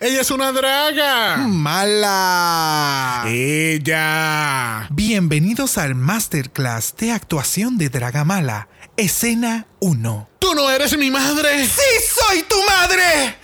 [0.00, 1.38] Ella es una draga.
[1.38, 3.24] Mala.
[3.26, 4.86] Ella.
[4.90, 10.28] Bienvenidos al Masterclass de actuación de Draga Mala, escena 1.
[10.38, 11.66] ¿Tú no eres mi madre?
[11.66, 13.34] ¡Sí soy tu madre!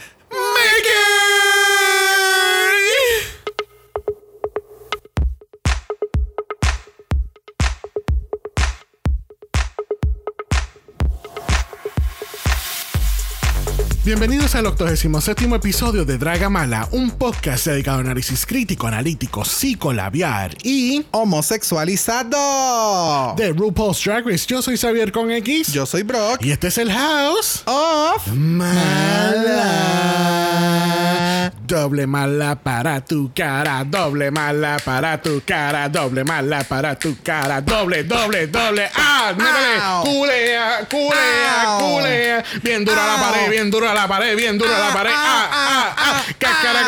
[14.05, 20.55] Bienvenidos al 87 episodio de Draga Mala, un podcast dedicado a análisis crítico, analítico, psicolabiar
[20.63, 23.35] y Homosexualizado.
[23.35, 24.45] de RuPaul's Drag Race.
[24.47, 25.73] Yo soy Xavier con X.
[25.73, 26.45] Yo soy Brock.
[26.45, 27.63] Y este es el House.
[27.65, 28.27] Off.
[28.35, 29.71] Mala.
[31.67, 37.63] Doble mala para tu cara, doble mala para tu cara, doble mala para tu cara,
[37.63, 38.91] doble, doble, doble.
[38.95, 39.33] ¡Ah!
[39.35, 39.81] ¡Métele!
[40.03, 42.45] ¡Culea, culea, culea!
[42.63, 45.13] Bien dura la pared, bien dura la pared, bien dura la Ah, pared.
[45.15, 46.15] ah, ¡Ah, ah, ah!
[46.19, 46.81] ah, ¡Cacara,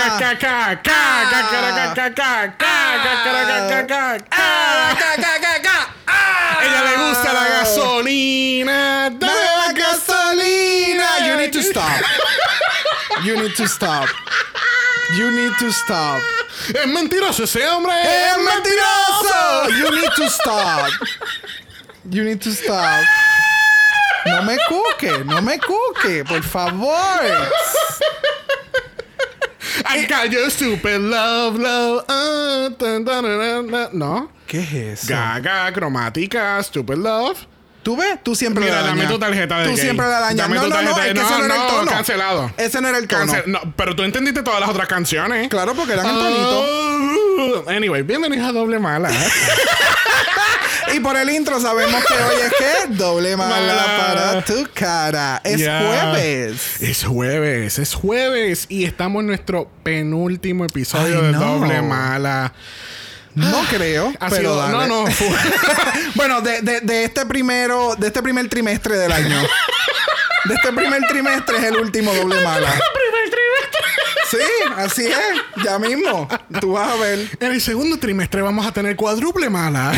[6.07, 6.59] ah.
[6.63, 9.11] Ella le gusta la gasolina.
[9.11, 11.27] Dame ¡Dame la gasolina!
[11.27, 12.03] You need to stop.
[13.25, 14.09] You need to stop.
[15.17, 16.21] You need to stop.
[16.75, 17.93] Es mentiroso ese hombre.
[18.03, 19.69] ¡Es mentiroso!
[19.71, 20.91] You need to stop.
[22.11, 23.05] You need to stop.
[24.27, 27.21] No me cuque, no me cuque, por favor.
[29.85, 32.05] I got your stupid love, love.
[32.79, 33.05] tan.
[33.93, 34.31] No.
[34.47, 35.09] ¿Qué es eso?
[35.15, 37.47] Gaga, cromática, stupid love.
[37.87, 38.19] ¿Tú ves?
[38.21, 39.13] Tú siempre Mira, la dame dañas.
[39.13, 39.81] tu tarjeta de Tú gay.
[39.81, 40.37] siempre la dañas.
[40.39, 41.67] Dame No, tu no, no, tarjeta de- es que ese no, no era el no,
[41.69, 41.91] tono.
[41.93, 42.51] cancelado.
[42.57, 43.33] Ese no era el tono.
[43.33, 45.49] Cancel- no, pero tú entendiste todas las otras canciones.
[45.49, 47.65] Claro, porque eran el tonito.
[47.69, 49.09] Ah, Anyway, bienvenidos a Doble Mala.
[50.95, 52.53] Y por el intro sabemos que hoy es
[52.89, 53.85] que doble mala Mala.
[54.15, 55.41] para tu cara.
[55.45, 55.81] Es Ya.
[55.85, 56.81] jueves.
[56.81, 58.67] Es jueves, es jueves.
[58.69, 61.41] Y estamos en nuestro penúltimo episodio Ay, de no.
[61.41, 62.53] Doble Mala.
[63.35, 64.73] No creo, Ha pero sido- dale.
[64.73, 65.29] no, no, fue-
[66.27, 69.41] bueno, de, de- de este primero, de este primer trimestre del año.
[70.47, 72.75] De este primer trimestre es el último doble mala.
[74.29, 74.39] Sí,
[74.77, 75.65] así es.
[75.65, 76.29] Ya mismo.
[76.61, 77.29] Tú vas a ver.
[77.39, 79.93] En el segundo trimestre vamos a tener cuádruple mala.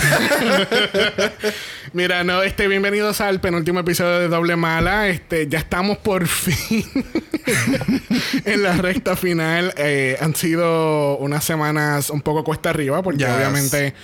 [1.94, 5.08] Mira, no, este, bienvenidos al penúltimo episodio de Doble Mala.
[5.08, 6.84] Este, ya estamos por fin
[8.44, 9.72] en la recta final.
[9.78, 13.30] Eh, han sido unas semanas un poco cuesta arriba, porque Yes.
[13.34, 13.94] obviamente.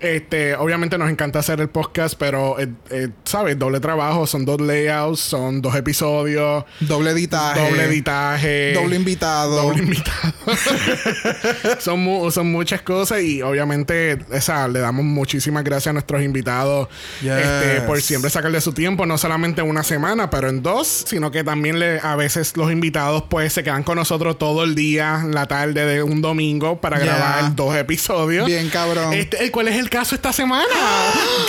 [0.00, 3.58] Este, obviamente nos encanta hacer el podcast, pero, eh, eh, ¿sabes?
[3.58, 7.60] Doble trabajo, son dos layouts, son dos episodios, Doble editaje.
[7.60, 9.56] doble editaje, Doble invitado.
[9.62, 10.32] Doble invitado.
[11.78, 16.88] son, mu- son muchas cosas y obviamente esa, le damos muchísimas gracias a nuestros invitados
[17.20, 17.32] Yes.
[17.32, 21.44] este, por siempre sacarle su tiempo, no solamente una semana, pero en dos, sino que
[21.44, 25.46] también le, a veces los invitados pues se quedan con nosotros todo el día, la
[25.46, 27.06] tarde de un domingo para Yeah.
[27.06, 28.46] grabar dos episodios.
[28.46, 29.12] Bien, cabrón.
[29.12, 30.64] Este, ¿Cuál es el caso esta semana?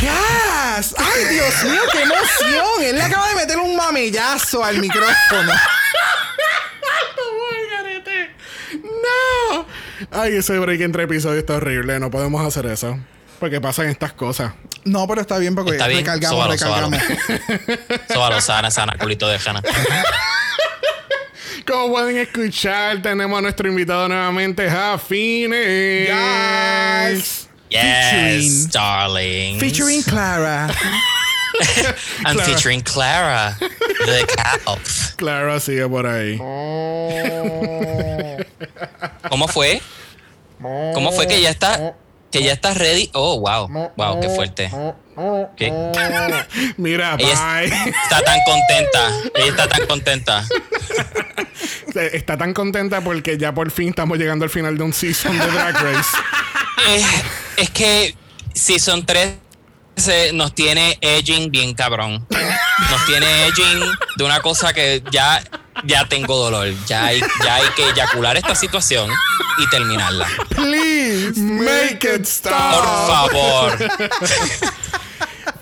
[0.02, 0.96] ¡Gas!
[0.98, 2.84] ¡Ay, Dios mío, qué emoción!
[2.84, 5.54] Él le acaba de meter un mamillazo al micrófono.
[8.74, 9.66] ¡No!
[10.12, 12.00] Ay, ese break entre episodios está horrible.
[12.00, 13.00] No podemos hacer eso.
[13.40, 14.54] Porque pasan estas cosas.
[14.84, 17.00] No, pero está bien porque Está bien, recargamos, sóbalo, recargamos.
[18.14, 19.62] Sóbalo, sana, sana, culito de jana.
[21.68, 26.10] Como pueden escuchar, tenemos a nuestro invitado nuevamente, Jafines.
[26.10, 27.51] Yes.
[27.72, 29.60] Yes, darling.
[29.60, 30.70] Featuring Clara.
[32.26, 32.44] I'm Clara.
[32.44, 34.78] featuring Clara, the cow.
[35.18, 36.38] Claro, sigue por ahí.
[39.30, 39.82] ¿Cómo fue?
[40.60, 41.96] ¿Cómo fue que ya está?
[42.32, 43.10] Que ya estás ready.
[43.14, 43.68] Oh, wow.
[43.96, 44.72] Wow, qué fuerte.
[45.58, 45.72] ¿Qué?
[46.78, 47.66] Mira, Ella bye.
[48.04, 49.12] está tan contenta.
[49.36, 50.46] Ella está tan contenta.
[51.94, 55.46] Está tan contenta porque ya por fin estamos llegando al final de un season de
[55.46, 56.10] Drag Race.
[56.88, 57.04] Eh,
[57.58, 58.16] es que
[58.54, 59.34] Season 3
[59.96, 62.26] se- nos tiene edging bien cabrón.
[62.90, 63.80] Nos tiene edging
[64.18, 65.44] de una cosa que ya,
[65.86, 66.74] ya tengo dolor.
[66.88, 69.10] Ya hay, ya hay que eyacular esta situación
[69.60, 70.28] y terminarla.
[70.50, 72.74] Please Make it stop.
[72.74, 73.78] Por favor.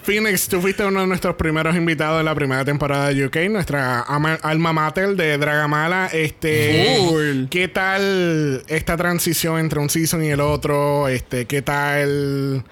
[0.09, 4.01] Phoenix, tú fuiste uno de nuestros primeros invitados en la primera temporada de UK, nuestra
[4.07, 6.07] ama- alma mater de Dragamala.
[6.11, 7.47] Este, Cool.
[7.51, 11.07] ¿qué tal esta transición entre un season y el otro?
[11.07, 12.63] Este, ¿qué tal?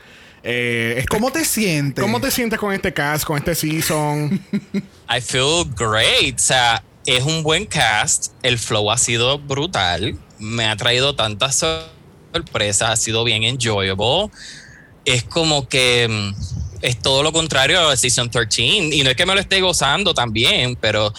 [0.42, 2.02] eh, este- ¿Cómo te sientes?
[2.02, 4.42] ¿Cómo te sientes con este cast, con este season?
[5.08, 6.38] I feel great.
[6.38, 8.34] O sea, es un buen cast.
[8.42, 10.18] El flow ha sido brutal.
[10.40, 11.84] Me ha traído tantas sor-
[12.34, 12.90] sorpresas.
[12.90, 14.32] Ha sido bien enjoyable.
[15.06, 18.62] Es como que mm, es todo lo contrario a Season 13.
[18.64, 21.14] Y no es que me lo esté gozando también, pero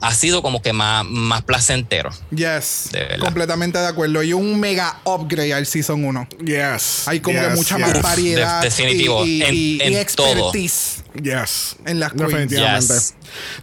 [0.00, 2.10] ha sido como que más, más placentero.
[2.34, 2.88] Yes.
[2.90, 3.18] De.
[3.20, 4.22] Completamente de acuerdo.
[4.22, 6.28] Y un mega upgrade al Season 1.
[6.44, 7.06] Yes.
[7.06, 7.86] Hay como que mucha yes.
[7.86, 8.60] más variedad.
[8.60, 9.24] de- definitivo.
[9.24, 10.26] Y, y- En- y- en y todo.
[10.50, 11.04] expertise.
[11.22, 11.76] Yes.
[11.86, 12.30] En las queens.
[12.30, 12.94] Definitivamente.
[12.94, 13.14] Yes.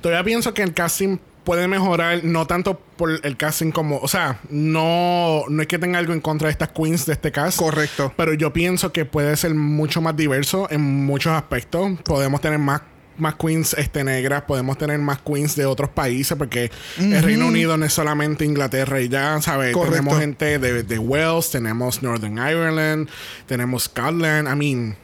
[0.01, 1.18] Todavía pienso que el casting
[1.50, 5.98] puede mejorar, no tanto por el casting como, o sea, no, no es que tenga
[5.98, 7.57] algo en contra de estas queens de este cast.
[7.57, 8.13] Correcto.
[8.16, 12.00] Pero yo pienso que puede ser mucho más diverso en muchos aspectos.
[12.04, 12.81] Podemos tener más
[13.18, 16.69] más queens este, negras, podemos tener más queens de otros países, porque
[17.00, 19.74] el Reino Unido no es solamente Inglaterra y ya, ¿sabes?
[19.74, 19.96] Correcto.
[19.96, 23.10] Tenemos gente de, de Wales, tenemos Northern Ireland,
[23.48, 24.96] tenemos Scotland, I mean,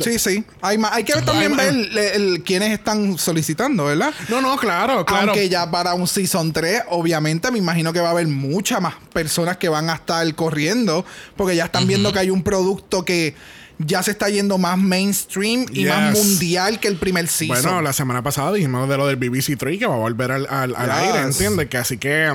[0.00, 0.44] Sí, sí.
[0.60, 4.12] Hay, ma- hay que también ver el- el- quiénes están solicitando, ¿verdad?
[4.28, 5.32] no, no, claro, claro.
[5.32, 8.94] Aunque ya para un Season 3, obviamente me imagino que va a haber muchas más
[9.12, 11.04] personas que van a estar corriendo,
[11.36, 13.34] porque ya están viendo que hay un producto que
[13.78, 17.62] ya se está yendo más mainstream y más mundial que el primer Season.
[17.62, 20.46] Bueno, la semana pasada dijimos de lo del BBC 3 que va a volver al,
[20.48, 20.96] al, al Yes.
[20.98, 21.68] aire, ¿entiendes?
[21.68, 22.32] Que así que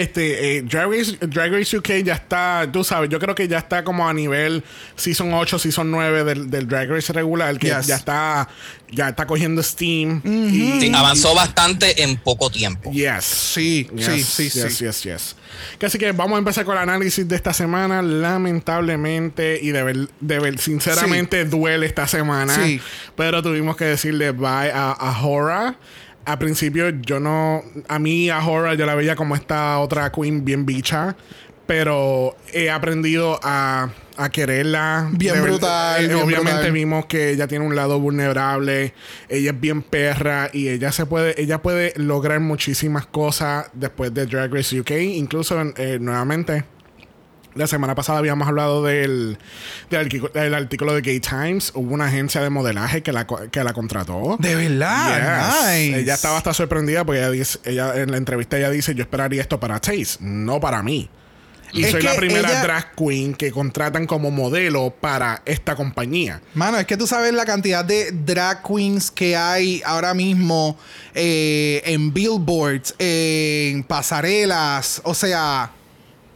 [0.00, 3.58] este eh, Drag, Race, Drag Race UK ya está, tú sabes, yo creo que ya
[3.58, 4.62] está como a nivel
[4.96, 7.86] Season 8, Season 9 del, del Drag Race regular, que Yes.
[7.86, 8.48] ya está
[8.88, 10.22] ya está cogiendo Steam.
[10.24, 12.92] y, Sí, avanzó bastante en poco tiempo.
[12.92, 13.24] Yes.
[13.24, 14.84] Sí, Yes, sí, sí, yes, sí.
[14.84, 15.36] yes, yes.
[15.84, 18.00] Así que vamos a empezar con el análisis de esta semana.
[18.02, 22.54] Lamentablemente, y de ver, de ver- sinceramente, duele esta semana.
[22.54, 22.80] Sí.
[23.16, 25.76] Pero tuvimos que decirle bye a, a Hora.
[26.26, 27.62] A principio, yo no.
[27.88, 31.16] A mí, a Hora, yo la veía como esta otra queen bien bicha.
[31.66, 35.08] Pero he aprendido a, a quererla.
[35.12, 36.72] Bien brutal, eh, bien obviamente brutal.
[36.72, 38.92] vimos que ella tiene un lado vulnerable.
[39.28, 40.50] Ella es bien perra.
[40.52, 41.40] Y ella se puede.
[41.40, 44.90] Ella puede lograr muchísimas cosas después de Drag Race UK.
[44.92, 46.64] Incluso eh, nuevamente.
[47.56, 49.38] La semana pasada habíamos hablado del,
[49.90, 51.72] del, artículo- del artículo de Gay Times.
[51.74, 54.36] Hubo una agencia de modelaje que la, que la contrató.
[54.38, 55.66] De verdad, Yes.
[55.90, 56.00] nice.
[56.00, 59.40] Ella estaba hasta sorprendida porque ella, dice, ella en la entrevista ella dice, yo esperaría
[59.40, 61.08] esto para Taste, no para mí.
[61.72, 66.40] Y Es soy la primera ella- drag queen que contratan como modelo para esta compañía.
[66.54, 70.78] Mano, es que tú sabes la cantidad de drag queens que hay ahora mismo
[71.14, 75.72] eh, en billboards, en pasarelas, o sea,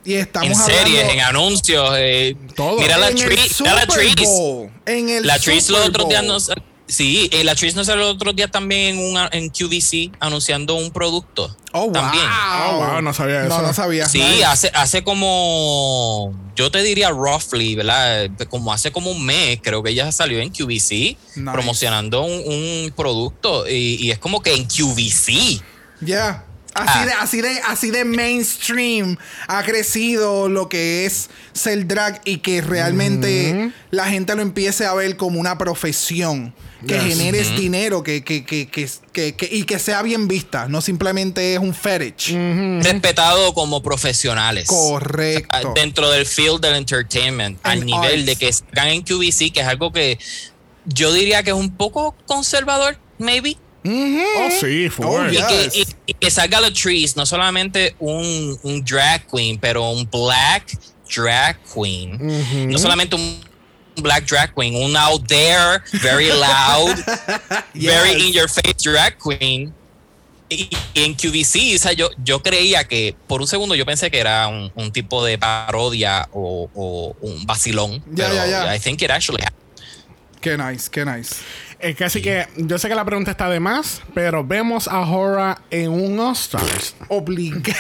[0.05, 1.91] y estamos en series, hablando en anuncios.
[1.97, 2.79] eh, Todo.
[2.79, 3.61] Mira la en el Tris.
[3.61, 3.87] Mira la.
[4.25, 6.51] Bowl, en el La Tris los otros días nos.
[6.87, 10.75] Sí, eh, la Tris nos salió los otros días también en, una, en QVC anunciando
[10.75, 11.57] un producto.
[11.73, 11.93] Oh, wow.
[11.93, 12.25] También.
[12.67, 13.63] Oh, wow, no sabía No, eso.
[13.63, 14.09] no sabía.
[14.09, 14.45] Sí, Nice.
[14.45, 18.29] hace, hace como, yo te diría roughly, ¿verdad?
[18.49, 21.17] Como hace como un mes, creo que ella salió en QVC Nice.
[21.53, 25.63] promocionando un, un producto y, y es como que en QVC.
[26.01, 26.45] Ya.
[26.75, 27.05] Así, Ah.
[27.07, 29.17] de, así, de, así de mainstream
[29.49, 34.95] ha crecido lo que es ser drag y que realmente la gente lo empiece a
[34.95, 36.55] ver como una profesión.
[36.87, 37.03] Que Yes.
[37.19, 40.67] generes dinero que, que, que, que, que- que- y que sea bien vista.
[40.67, 42.35] No simplemente es un fetish.
[42.83, 44.67] Respetado como profesionales.
[44.67, 45.49] Correcto.
[45.69, 47.59] Ah, Dentro del field del entertainment.
[47.65, 48.27] al nivel arts.
[48.27, 50.19] de que salgan en QVC, que es algo que
[50.87, 53.59] yo diría que es un poco conservador, maybe.
[53.85, 55.07] Oh, sí, full.
[55.07, 59.59] Oh, Y, que, y- y que salga la Trees, no solamente un, un drag queen,
[59.59, 60.79] pero un black
[61.15, 62.71] drag queen.
[62.71, 63.41] No solamente un
[63.97, 66.97] black drag queen, un out there, very loud,
[67.75, 69.73] very in your face drag queen.
[70.53, 74.11] Y, y en QVC, o sea, yo, yo creía que por un segundo yo pensé
[74.11, 78.03] que era un, un tipo de parodia o, o un vacilón.
[78.17, 78.35] Pero.
[78.75, 79.61] I think it actually happened.
[80.41, 81.37] Qué nice, qué nice.
[81.81, 85.01] Es que así que yo sé que la pregunta está de más, pero vemos a
[85.01, 86.95] Hora en un All-Stars.
[87.09, 87.75] Obligado,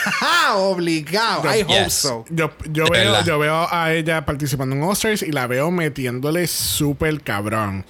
[0.71, 1.55] obligado.
[1.55, 1.95] I hope Yes.
[1.95, 2.25] so.
[2.31, 7.21] Yo, yo, veo, yo veo a ella participando en All-Stars y la veo metiéndole súper
[7.21, 7.85] cabrón.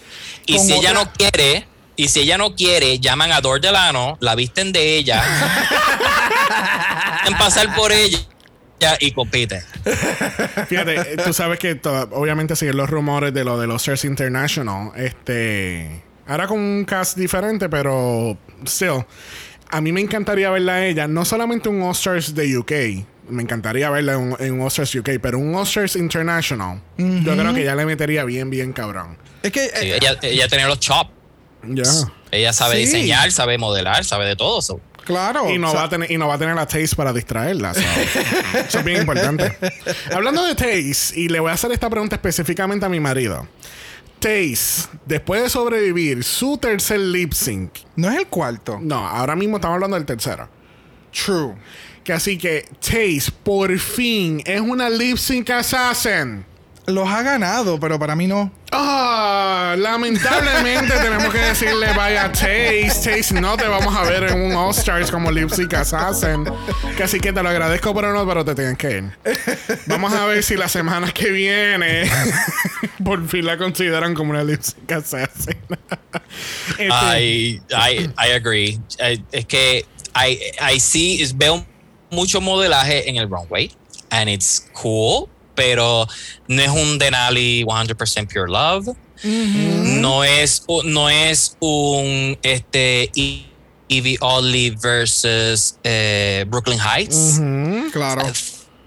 [0.47, 4.17] Y Con si ella no quiere, y si ella no quiere, llaman a Dor Delano,
[4.21, 5.23] la visten de ella,
[7.27, 8.19] en pasar por ella
[9.01, 9.63] y compiten.
[10.69, 11.79] Fíjate, tú sabes que
[12.13, 14.93] obviamente siguen los rumores de lo de los Stars International.
[14.97, 16.03] Este.
[16.27, 19.05] Ahora con un cast diferente, pero still.
[19.71, 22.73] A mí me encantaría verla a ella, no solamente un All-Stars de UK.
[23.29, 26.81] Me encantaría verla en, un- en All-Stars UK, pero un All-Stars International.
[26.99, 29.17] Yo creo que ya le metería bien, bien cabrón.
[29.43, 31.11] Es que Sí, eh, ella, ella tiene los chops.
[31.63, 31.85] Ya.
[32.33, 32.81] Ella sabe Sí.
[32.83, 34.61] diseñar, sabe modelar, sabe de todo.
[34.63, 34.81] so.
[35.11, 35.51] Claro.
[35.51, 37.13] Y no, o sea, va a tener, y no va a tener la Taste para
[37.13, 37.75] distraerla.
[37.75, 37.81] so.
[37.81, 39.57] Eso es bien importante.
[40.15, 43.47] Hablando de Taste, y le voy a hacer esta pregunta específicamente a mi marido.
[44.19, 47.71] Taste, después de sobrevivir su tercer lip sync.
[47.97, 48.79] no es el cuarto.
[48.81, 50.49] No, ahora mismo estamos hablando del tercero.
[51.13, 51.55] True.
[52.05, 56.45] Que así que Taste, por fin, es una lip sync assassin.
[56.87, 58.51] Los ha ganado, pero para mí no.
[58.73, 62.91] Ah, lamentablemente tenemos que decirle vaya Taste.
[63.05, 66.45] Taste, no te vamos a ver en un All Stars como Lip Sync Assassin.
[66.97, 69.19] Que así que te lo agradezco, pero no, pero te tienes que ir.
[69.87, 72.11] Vamos a ver si la semana que viene
[73.05, 75.57] por fin la consideran como una Lip Sync Assassin.
[76.79, 78.81] Este, I, I, I agree.
[78.99, 79.85] Eh, es que
[80.15, 80.39] I,
[80.75, 81.65] I see, es- veo
[82.11, 83.71] mucho modelaje en el runway,
[84.11, 85.29] and it's cool,
[85.61, 86.09] pero
[86.49, 88.97] no es un Denali 100% Pure Love.
[90.01, 97.39] No es, no es un este, Evie Oddly versus eh, Brooklyn Heights.
[97.41, 98.23] Mm, Claro.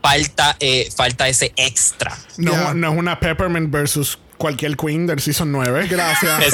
[0.01, 2.17] Falta, eh, falta ese extra.
[2.37, 5.87] no, no es una Peppermint versus cualquier Queen del Season 9.
[5.89, 6.53] Gracias.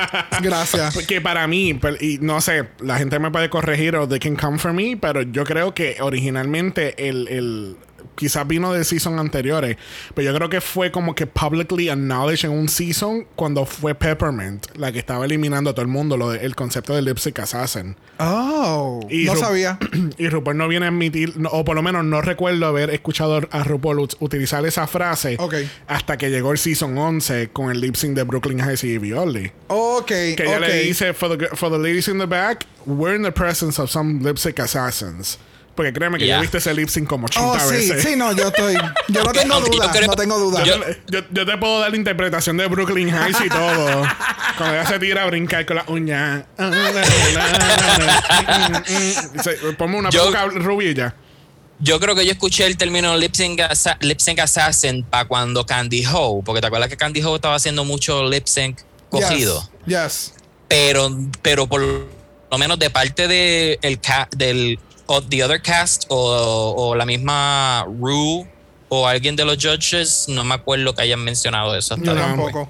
[0.42, 0.96] Gracias.
[1.06, 4.58] Que para mí, y no sé, la gente me puede corregir o they can come
[4.58, 7.76] for me, pero yo creo que originalmente el, el
[8.20, 9.78] quizás vino de season anteriores,
[10.14, 14.66] pero yo creo que fue como que publicly acknowledged en un season cuando fue Peppermint,
[14.76, 17.96] la que estaba eliminando a todo el mundo, lo de- el concepto del lipstick assassin.
[18.18, 19.78] Oh, Y no Ru- sabía.
[20.18, 23.40] Y RuPaul no viene a admitir, no- o por lo menos no recuerdo haber escuchado
[23.50, 25.54] a RuPaul ut- utilizar esa frase Ok.
[25.88, 29.50] hasta que llegó el season 11 con el lip sync de Brooklyn Heights y Violi.
[29.68, 33.22] Ok, Que ella le dice, for the, for the ladies in the back, we're in
[33.22, 35.38] the presence of some lip sync assassins.
[35.74, 36.36] Porque créeme que Yeah.
[36.36, 38.02] yo viste ese lip sync como 80 Oh, sí, veces.
[38.02, 38.74] sí, no, yo estoy.
[39.08, 40.62] Yo no tengo yo duda, creo- no tengo duda.
[40.64, 40.76] Yo,
[41.08, 44.02] yo- yo te puedo dar la interpretación de Brooklyn Heights y todo.
[44.58, 46.44] Cuando ella se tira a brincar con la uña.
[49.78, 51.14] Ponme una Yo- boca rubilla.
[51.78, 55.64] Yo creo que yo escuché el término lip sync, assa- lip sync assassin para cuando
[55.64, 60.32] Candy Ho, porque te acuerdas que Candy Ho estaba haciendo mucho lip sync cogido, Yes.
[60.32, 60.34] yes.
[60.68, 61.10] pero,
[61.40, 64.78] pero por lo menos de parte de el ca- del
[65.12, 68.46] o the other cast o, o la misma Rue
[68.88, 71.94] o alguien de los judges, no me acuerdo que hayan mencionado eso.
[71.94, 72.68] hasta Yo.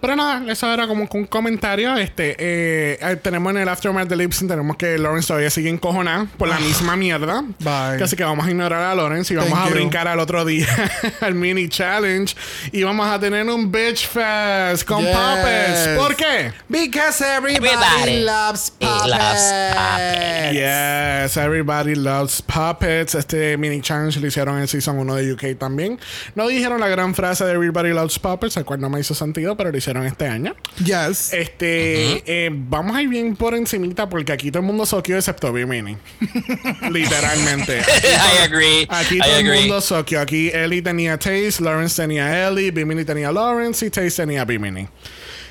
[0.00, 1.96] Pero nada, eso era como un comentario.
[1.96, 6.26] Este, eh, eh, tenemos en el aftermath de Lipsyn, tenemos que Lawrence todavía sigue encojonada
[6.36, 7.42] por la misma mierda.
[7.60, 8.02] Bye.
[8.02, 9.74] Así que vamos a ignorar a Lawrence y vamos Thank a you.
[9.74, 10.66] brincar al otro día
[11.20, 12.34] al mini challenge.
[12.72, 15.16] Y vamos a tener un bitch fest con Yes.
[15.16, 15.88] puppets.
[15.98, 16.52] ¿Por qué?
[16.68, 19.06] Because everybody, Everybody loves puppets.
[19.08, 23.14] loves Yes, everybody loves puppets.
[23.14, 25.98] Este mini challenge lo hicieron en Season 1 de UK también.
[26.34, 29.56] No dijeron la gran frase de Everybody loves puppets, el cual no me hizo sentido,
[29.56, 30.54] pero lo hicieron este año.
[30.84, 31.32] Yes.
[31.32, 35.52] Este, eh, vamos a ir bien por encimita porque aquí todo el mundo soqueó excepto
[35.52, 35.96] Bimini.
[36.90, 37.80] Literalmente.
[37.80, 38.86] Aquí I agree.
[38.88, 40.20] Aquí I todo el mundo soqueó.
[40.20, 44.88] Aquí Ellie tenía Taste, Lawrence tenía Ellie, Bimini tenía Lawrence y Taste tenía Bimini.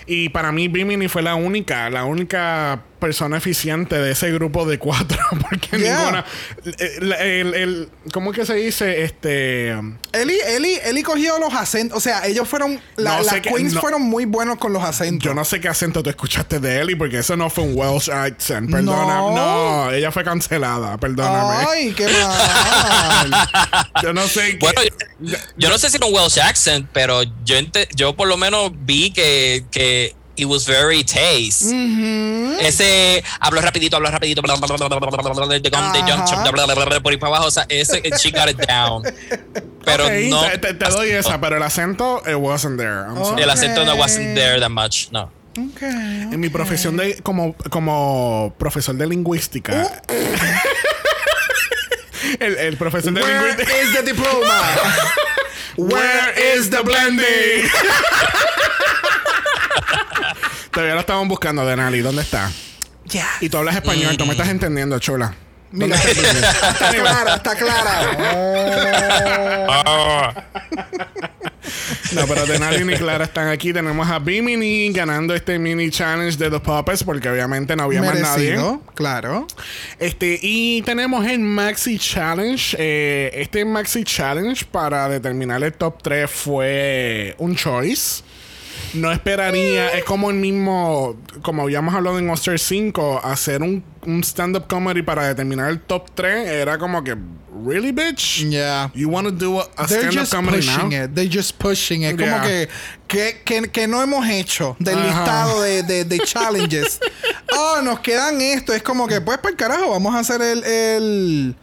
[0.07, 4.79] Y para mí Bimini fue la única, la única persona eficiente de ese grupo de
[4.79, 5.17] cuatro.
[5.49, 5.97] Porque Yeah.
[5.99, 6.25] ninguna...
[6.77, 9.03] El, el- el- ¿Cómo es que se dice?
[9.03, 9.69] Este...
[10.13, 11.97] Eli, Eli, Eli cogió los acentos.
[11.97, 12.79] O sea, ellos fueron.
[12.95, 15.23] la- No las queens no- fueron muy buenos con los acentos.
[15.25, 18.09] Yo no sé qué acento tú escuchaste de Ellie porque eso no fue un Welsh
[18.09, 18.71] accent.
[18.71, 19.15] Perdona.
[19.17, 19.35] No.
[19.35, 20.97] No, ella fue cancelada.
[20.97, 21.65] Perdóname.
[21.69, 23.31] Ay, qué mal.
[24.01, 24.65] Yo no sé qué.
[24.65, 24.81] Bueno,
[25.19, 28.37] yo, yo no sé si era un Welsh accent, pero yo, ente- yo por lo
[28.37, 31.73] menos vi que, que It was very taste.
[31.73, 32.57] Mm -hmm.
[32.59, 34.51] Ese habló rapidito, habló rapidito, por
[37.11, 37.47] ahí para abajo.
[37.47, 39.03] O sea, ese she got it down.
[39.85, 40.41] Pero okay, no.
[40.59, 41.29] Te, te doy acento.
[41.29, 43.07] esa, pero el acento it wasn't there.
[43.15, 43.43] Okay.
[43.43, 45.09] El acento no wasn't there that much.
[45.11, 45.31] No.
[45.57, 45.89] Okay,
[46.33, 49.73] en mi profesión de como, como profesor de lingüística.
[50.09, 50.13] Uh.
[52.39, 53.71] El, el, profesor de lingüística.
[53.71, 53.83] Where.
[53.83, 54.61] Is the diploma?
[55.77, 57.69] Where is the blending?
[60.72, 62.01] Todavía lo estamos buscando, Denali.
[62.01, 62.51] ¿Dónde está?
[63.05, 63.27] Ya.
[63.41, 65.34] Y tú hablas español, tú me estás entendiendo, chula.
[65.72, 68.12] ¿Dónde está clara, está clara.
[69.67, 70.34] Ah.
[72.13, 73.74] No, pero Denali y Clara están aquí.
[73.74, 78.20] Tenemos a Bimini ganando este mini challenge de The Puppets porque obviamente no había más
[78.20, 78.58] nadie.
[78.94, 79.48] Claro.
[80.00, 82.77] Este, y tenemos el Maxi Challenge.
[82.79, 88.24] Eh, este Maxi Challenge para determinar el top 3 fue un choice.
[88.94, 94.24] No esperaría, es como el mismo, como habíamos hablado en Oster 5, hacer un, un
[94.24, 97.15] stand-up comedy para determinar el top 3 era como que,
[97.65, 98.46] ¿really, bitch?
[98.50, 98.91] Yeah.
[98.94, 100.75] You want to do a, stand-up comedy now?
[100.75, 101.13] pushing it.
[101.13, 102.17] They're just pushing it.
[102.17, 102.41] Como Yeah.
[102.44, 102.70] que,
[103.08, 107.00] que, que, que no hemos hecho del listado de, de, de challenges.
[107.58, 108.74] oh, nos quedan esto.
[108.74, 111.55] Es como que, pues, para el carajo, vamos a hacer el, el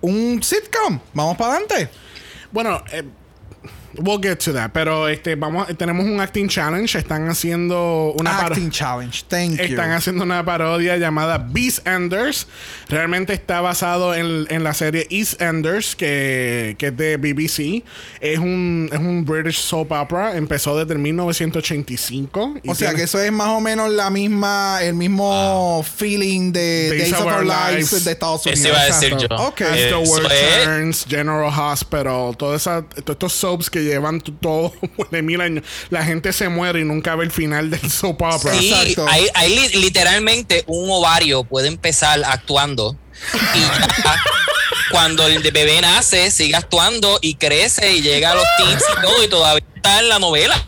[0.00, 1.00] un sitcom.
[1.14, 1.88] Vamos para adelante.
[2.52, 3.02] Bueno, eh,
[3.98, 4.70] we'll get to that.
[4.72, 6.96] Pero este, vamos, tenemos un acting challenge.
[6.98, 9.24] Están haciendo una Acting challenge.
[9.28, 9.64] Thank you.
[9.64, 12.46] Están haciendo una parodia llamada Beast Enders.
[12.88, 17.84] Realmente está basado en, en la serie East Enders, que, que es de BBC.
[18.20, 20.36] Es un, es un British soap opera.
[20.36, 22.54] Empezó desde el 1985.
[22.62, 26.52] y O sea tiene- que eso es más o menos la misma, el mismo feeling
[26.52, 28.60] de Days, of Our Lives, de Estados Unidos.
[28.60, 29.16] Eso iba a decir yo.
[29.16, 29.36] Exacto.
[29.48, 29.60] Ok.
[29.62, 30.32] After Eso World
[30.64, 34.72] Turns, General Hospital, todas esas, todos estos soaps que llevan todo
[35.10, 35.64] de mil años.
[35.90, 38.54] La gente se muere y nunca ve el final del soap opera.
[38.58, 39.06] Sí, Exacto.
[39.08, 42.96] hay, hay li- literalmente un ovario puede empezar actuando
[43.54, 44.16] y ya
[44.90, 49.24] cuando el bebé nace sigue actuando y crece y llega a los teens y todo
[49.24, 50.66] y todavía está en la novela.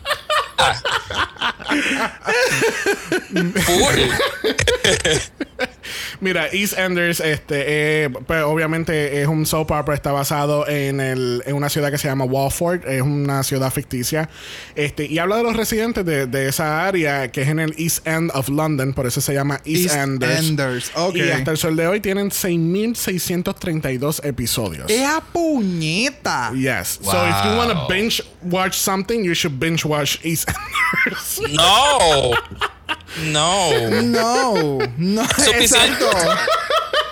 [6.19, 11.55] Mira, EastEnders, este, eh, pues, obviamente es un soap opera, está basado en, el, en
[11.55, 14.29] una ciudad que se llama Walford, es una ciudad ficticia,
[14.75, 18.07] este, y habla de los residentes de, de esa área que es en el East
[18.07, 20.31] End of London, por eso se llama EastEnders.
[20.31, 21.15] EastEnders, ok.
[21.15, 24.89] Y hasta el sol de hoy tienen 6.632 episodios.
[24.89, 26.51] ¡Ea puñeta!
[26.53, 26.99] Yes.
[27.01, 31.41] So if you want to binge watch something, you should binge watch EastEnders.
[31.53, 32.31] No.
[33.25, 33.89] No.
[34.01, 36.05] No, no, Suficiente.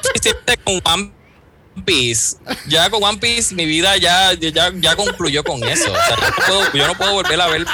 [0.01, 1.11] Suficiente con One
[1.83, 2.37] Piece.
[2.67, 5.91] Ya con One Piece mi vida ya, ya, ya concluyó con eso.
[5.91, 7.65] O sea, yo, no puedo, yo no puedo volver a ver.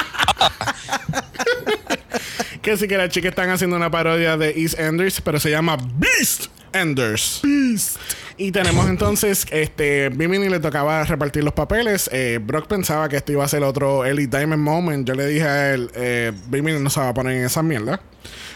[2.61, 6.47] que sí que las chicas están haciendo una parodia de EastEnders, pero se llama Beast
[6.73, 7.41] Enders.
[7.43, 7.97] Beast.
[8.41, 12.09] Y tenemos entonces, este, Bimini le tocaba repartir los papeles.
[12.11, 15.07] Eh, Brock pensaba que esto iba a ser otro Ellie Diamond Moment.
[15.07, 18.01] Yo le dije a él, eh, Bimini no se va a poner en esa mierda.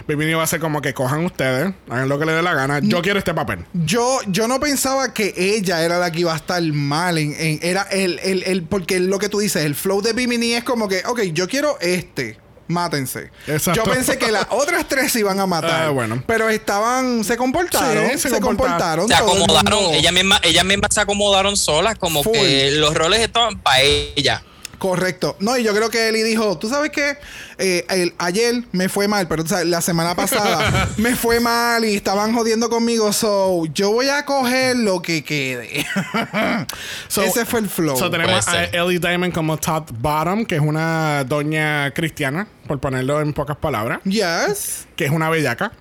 [0.08, 2.80] Bimini va a ser como que cojan ustedes, hagan lo que les dé la gana.
[2.80, 3.60] Yo quiero este papel.
[3.74, 7.60] Yo, yo no pensaba que ella era la que iba a estar mal en, en-
[7.62, 10.88] era el, el, el- porque lo que tú dices, el flow de Bimini es como
[10.88, 12.38] que, ok, yo quiero este.
[12.68, 13.30] Mátense.
[13.48, 13.84] Exacto.
[13.84, 15.86] Yo pensé que las otras tres se iban a matar.
[15.86, 16.24] Ah, bueno.
[16.26, 18.10] Pero estaban, se comportaron.
[18.12, 19.08] Sí, se se, comportaron.
[19.08, 19.08] comportaron.
[19.08, 22.34] Se acomodaron, ellas mismas, ellas mismas se acomodaron solas, como Full.
[22.34, 24.44] que los roles estaban para ella.
[24.78, 25.36] Correcto.
[25.40, 27.18] No, y yo creo que Eli dijo, tú sabes qué,
[27.58, 32.34] Eh, el- ayer me fue mal, pero la semana pasada me fue mal y estaban
[32.36, 35.86] jodiendo conmigo, so yo voy a coger lo que quede.
[37.08, 37.98] So- Ese fue el flow.
[37.98, 38.66] So tenemos a.
[38.66, 44.00] Ellie Diamond como top bottom, que es una doña cristiana, por ponerlo en pocas palabras,
[44.04, 44.86] yes.
[44.98, 45.72] que es una bellaca.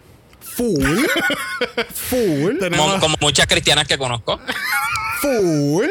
[0.41, 0.77] Full.
[1.95, 2.59] full.
[2.61, 4.39] Tenemos Como, como muchas cristianas que conozco.
[5.21, 5.87] Full.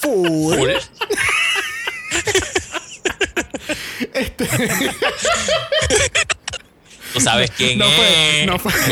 [0.00, 0.54] Full.
[0.54, 0.70] Full
[4.14, 4.44] este...
[7.12, 8.72] Tú sabes quién No fue- no fue.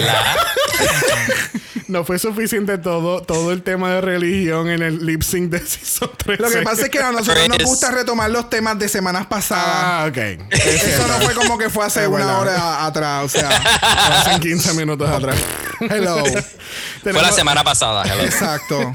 [1.89, 6.11] No fue suficiente todo, todo el tema de religión en el lip sync de Season
[6.17, 6.41] 3.
[6.41, 7.69] Lo que pasa es que a nosotros nos Chris.
[7.69, 9.65] gusta retomar los temas de semanas pasadas.
[9.69, 10.17] Ah, ok.
[10.51, 12.41] Eso no fue como que fue hace Es una verdad.
[12.41, 13.49] hora atrás, o sea.
[13.81, 15.37] Hace 15 minutos atrás.
[15.79, 16.25] Hello.
[17.03, 18.03] Fue la semana pasada.
[18.05, 18.25] hello.
[18.25, 18.93] Exacto.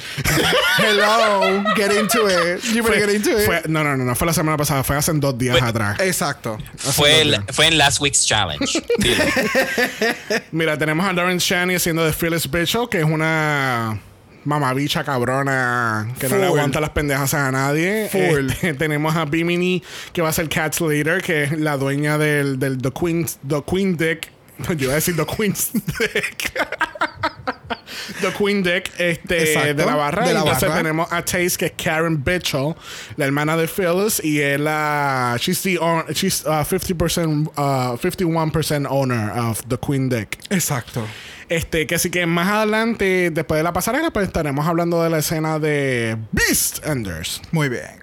[0.79, 1.63] Hello.
[1.77, 2.61] Get into it.
[2.73, 3.45] You better Fue, get into it.
[3.45, 5.97] fue- no, no, no, no fue la semana pasada, fue hace dos días Fue- atrás.
[6.01, 6.57] Exacto.
[6.75, 8.65] Fue, el- fue en Last Week's Challenge.
[10.51, 13.99] Mira, tenemos a Lauren Shani haciendo de Phyllis Bishop, que es una
[14.43, 18.09] mamabicha cabrona que no le aguanta las pendejas a nadie.
[18.11, 18.49] Full.
[18.49, 22.59] Este, tenemos a Bimini, que va a ser Cat's Leader, que es la dueña del,
[22.59, 24.31] del The, Queen, The Queen Deck.
[24.69, 26.53] Yo iba a decir The Queen's Deck.
[28.21, 30.27] The Queen Deck este, Exacto, de la barra.
[30.27, 30.81] de la Entonces barra.
[30.81, 32.75] tenemos a Taze, que es Karen Bitchell,
[33.17, 35.37] la hermana de Phyllis, y es la.
[35.39, 35.77] She's, the,
[36.13, 40.37] she's uh, 50%, uh, 51% owner of The Queen Deck.
[40.49, 41.05] Exacto.
[41.49, 45.17] Este, que así que más adelante, después de la pasarela, pues estaremos hablando de la
[45.17, 47.41] escena de Beast Enders.
[47.51, 48.00] Muy bien.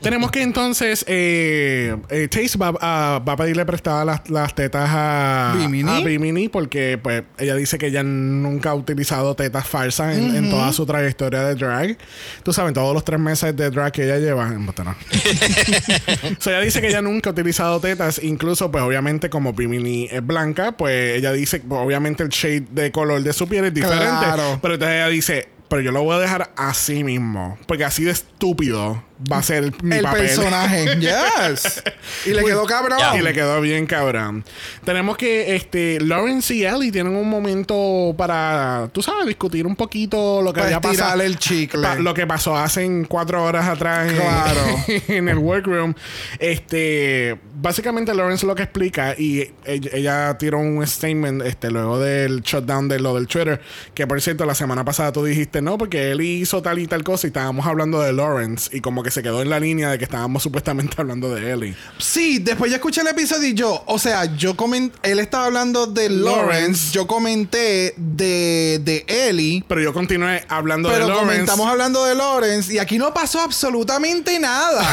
[0.00, 4.88] Tenemos que entonces, eh, eh, Taze va, a- va a pedirle prestadas las, las tetas
[4.92, 5.90] a Bimini.
[5.90, 10.50] a Bimini porque pues ella dice que ella nunca ha utilizado tetas falsas en, en
[10.50, 11.98] toda su trayectoria de drag.
[12.42, 14.46] Tú sabes, todos los tres meses de drag que ella lleva.
[14.48, 14.94] embuste, no.
[16.38, 20.24] so, ella dice que ella nunca ha utilizado tetas, incluso pues obviamente como Bimini es
[20.24, 24.06] blanca, pues ella dice, pues, obviamente el shade de color de su piel es diferente.
[24.24, 24.58] Claro.
[24.62, 28.12] Pero entonces ella dice, pero yo lo voy a dejar así mismo, porque así de
[28.12, 30.26] estúpido va a ser mi el papel.
[30.26, 30.96] personaje.
[31.00, 31.82] yes.
[32.26, 32.98] Y le quedó cabrón.
[32.98, 33.16] Ya.
[33.16, 34.44] Y le quedó bien cabrón.
[34.84, 40.40] Tenemos que este Lawrence y Ellie tienen un momento para, tú sabes, discutir un poquito
[40.42, 41.20] lo que había pasado.
[41.22, 41.82] el chicle.
[41.82, 44.60] Pa- lo que pasó hace cuatro horas atrás en- Claro.
[45.08, 45.94] en, el workroom.
[46.38, 52.40] Este, básicamente Lawrence lo que explica y ella, ella tiró un statement este luego del
[52.42, 53.60] shutdown de lo del Twitter,
[53.94, 57.04] que por cierto la semana pasada tú dijiste no, porque él hizo tal y tal
[57.04, 59.98] cosa y estábamos hablando de Lawrence y como que se quedó en la línea de
[59.98, 61.76] que estábamos supuestamente hablando de Ellie.
[61.98, 65.86] Sí, después yo escuché el episodio y yo, o sea, yo comenté, él estaba hablando
[65.86, 66.92] de Lawrence, Lawrence.
[66.92, 69.64] yo comenté de, de Ellie.
[69.66, 71.32] Pero yo continué hablando Pero de Lawrence.
[71.32, 74.84] comentamos hablando de Lawrence y aquí no pasó absolutamente nada.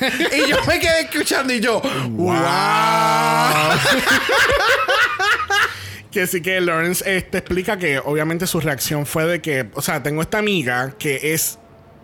[0.36, 1.80] y yo me quedé escuchando y yo,
[2.10, 2.32] wow.
[6.10, 10.02] Que sí que Lawrence este, explica que obviamente su reacción fue de que, o sea,
[10.02, 11.58] tengo esta amiga que es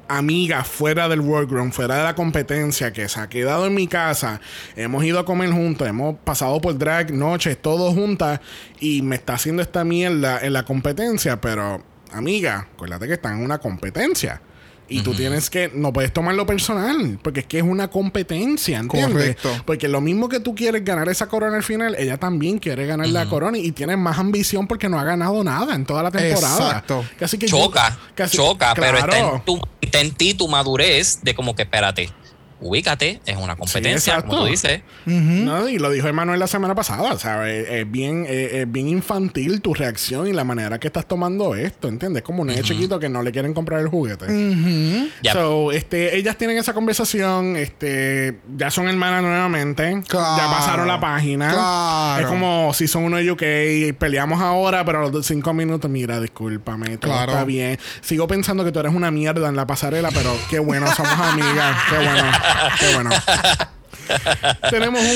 [0.08, 4.40] amiga fuera del workroom, fuera de la competencia, que se ha quedado en mi casa,
[4.76, 8.40] hemos ido a comer juntos, hemos pasado por drag noches, todos juntas,
[8.80, 13.44] y me está haciendo esta mierda en la competencia, pero amiga, acuérdate que están en
[13.44, 14.40] una competencia.
[14.90, 19.12] Y tú tienes que, no puedes tomarlo personal, porque es que es una competencia, ¿entiendes?
[19.36, 19.50] Correcto.
[19.66, 23.06] Porque lo mismo que tú quieres ganar esa corona al final, ella también quiere ganar
[23.08, 26.56] la corona y tiene más ambición porque no ha ganado nada en toda la temporada.
[26.68, 27.04] Exacto.
[27.18, 31.20] Casi que yo- choca, casi- choca, pero está en, tu, está en ti tu madurez
[31.22, 32.10] de como que espérate,
[32.60, 34.82] ubícate, es una competencia, como tú dices.
[35.06, 37.12] No, y lo dijo Emanuel la semana pasada.
[37.12, 40.86] O sea, es, es bien, es, es bien infantil tu reacción y la manera que
[40.88, 42.22] estás tomando esto, ¿entiendes?
[42.22, 44.26] Como un niño chiquito que no le quieren comprar el juguete.
[45.22, 45.32] Ya.
[45.32, 50.36] So, este, ellas tienen esa conversación, este, ya son hermanas nuevamente, Claro.
[50.36, 51.50] ya pasaron la página.
[51.52, 52.22] Claro.
[52.22, 53.42] Es como si son uno de UK
[53.88, 57.32] y peleamos ahora, pero a los cinco minutos, mira, discúlpame, todo Claro.
[57.32, 57.78] está bien.
[58.00, 61.76] Sigo pensando que tú eres una mierda en la pasarela, pero qué bueno, somos amigas,
[61.90, 62.30] qué bueno,
[62.80, 63.10] qué bueno.
[64.70, 65.08] tenemos un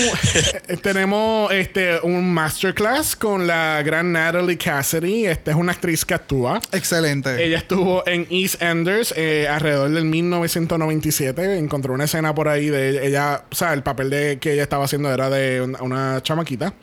[0.68, 5.26] eh, tenemos este un masterclass con la gran Natalie Cassidy.
[5.26, 6.60] Esta es una actriz que actúa.
[6.72, 7.42] Excelente.
[7.42, 11.58] Ella estuvo en EastEnders eh, alrededor del 1997.
[11.58, 14.84] Encontró una escena por ahí de ella, o sea, el papel de que ella estaba
[14.84, 16.74] haciendo era de una, una chamaquita.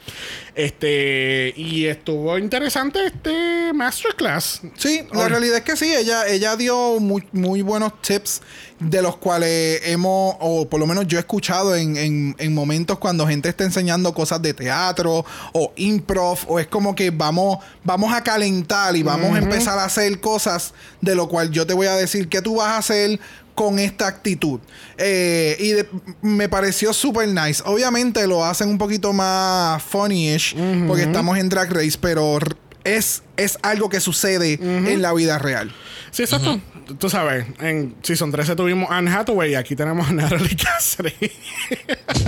[0.60, 4.60] Este, y estuvo interesante este masterclass.
[4.76, 8.42] Sí, la realidad es que sí, ella, ella dio muy, muy buenos tips
[8.78, 13.00] de los cuales hemos, o por lo menos yo he escuchado en, en- en momentos
[13.00, 18.14] cuando gente está enseñando cosas de teatro o improv, o es como que vamos, vamos
[18.14, 21.88] a calentar y vamos a empezar a hacer cosas de lo cual yo te voy
[21.88, 23.18] a decir que tú vas a hacer
[23.60, 24.62] con esta actitud.
[24.98, 25.90] Eh, y de-
[26.22, 27.62] me pareció súper nice.
[27.66, 30.56] Obviamente lo hacen un poquito más funny-ish
[30.88, 32.40] porque estamos en Drag Race, pero
[32.86, 35.76] es, es algo que sucede en la vida real.
[36.12, 36.62] Sí, exacto.
[36.98, 41.12] Tú sabes, en Season 13 tuvimos Anne Hathaway y aquí tenemos a Natalie Cassidy.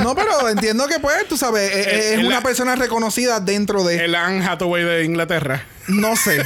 [0.03, 3.83] No, pero entiendo que pues, tú sabes, es, es El- una la- persona reconocida dentro
[3.83, 4.05] de...
[4.05, 5.65] El Anne Hathaway de Inglaterra.
[5.87, 6.43] No sé.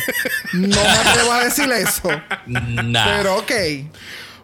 [0.54, 2.10] No me atrevo a decir eso.
[2.48, 3.18] Nah.
[3.18, 3.52] Pero ok.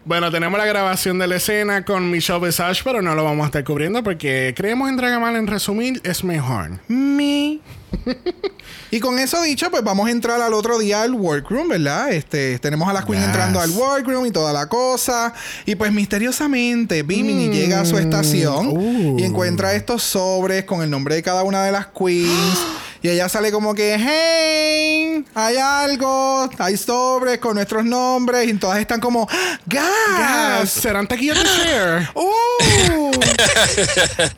[0.03, 3.45] Bueno, tenemos la grabación de la escena con Michelle Visage, pero no lo vamos a
[3.47, 6.71] estar cubriendo porque creemos en Dragamal en resumir es mejor.
[6.87, 7.61] Mi.
[8.91, 12.11] y con eso dicho, pues vamos a entrar al otro día al workroom, ¿verdad?
[12.11, 13.27] Este, tenemos a las queens Yes.
[13.27, 15.33] entrando al workroom y toda la cosa.
[15.67, 19.19] Y pues misteriosamente, Bimini llega a su estación Uh.
[19.19, 22.31] y encuentra estos sobres con el nombre de cada una de las queens.
[23.03, 28.47] y ella sale como que, hey, hay algo, hay sobres con nuestros nombres.
[28.47, 29.27] Y todas están como,
[29.65, 29.89] gas.
[30.17, 32.09] Gas, serán taquillas de share.
[32.15, 33.11] Ooh.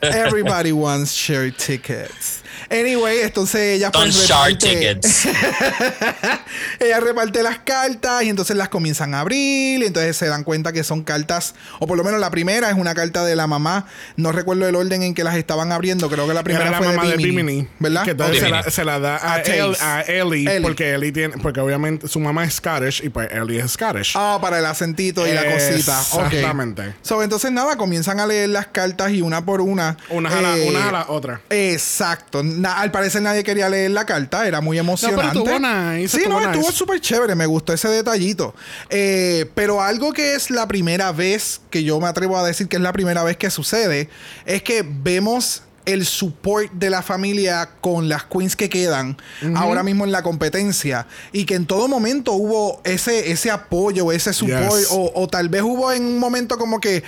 [0.00, 2.43] Everybody wants share tickets.
[2.74, 5.26] Anyway, entonces ella Don't pues reparte- tickets.
[6.80, 10.72] ella reparte las cartas y entonces las comienzan a abrir y entonces se dan cuenta
[10.72, 13.86] que son cartas, o por lo menos la primera es una carta de la mamá.
[14.16, 16.78] No recuerdo el orden en que las estaban abriendo, creo que la primera Era la
[16.78, 17.68] fue mamá de Bimini, Bimini.
[17.78, 18.04] ¿verdad?
[18.04, 20.60] Que entonces se la, se la da a, A El- a Ellie, Ellie.
[20.62, 24.14] porque Ellie tiene, porque obviamente su mamá es Scottish y pues Ellie es Scottish.
[24.16, 26.00] Ah, para el acentito y la cosita.
[26.00, 26.94] Exactamente.
[27.02, 29.96] So, entonces nada, comienzan a leer las cartas y una por una.
[30.10, 31.40] Unas a la, eh, a la otra.
[31.50, 32.42] Exacto.
[32.64, 35.38] Na- al parecer nadie quería leer la carta, era muy emocionante.
[35.38, 38.54] estuvo nice, Sí, estuvo no, estuvo súper chévere, me gustó ese detallito.
[38.88, 42.76] Eh, pero algo que es la primera vez, que yo me atrevo a decir que
[42.76, 44.08] es la primera vez que sucede,
[44.46, 49.18] es que vemos el support de la familia con las queens que quedan
[49.54, 54.32] ahora mismo en la competencia y que en todo momento hubo ese, ese apoyo, ese
[54.32, 54.88] support Yes.
[54.90, 57.02] o, o tal vez hubo en un momento como que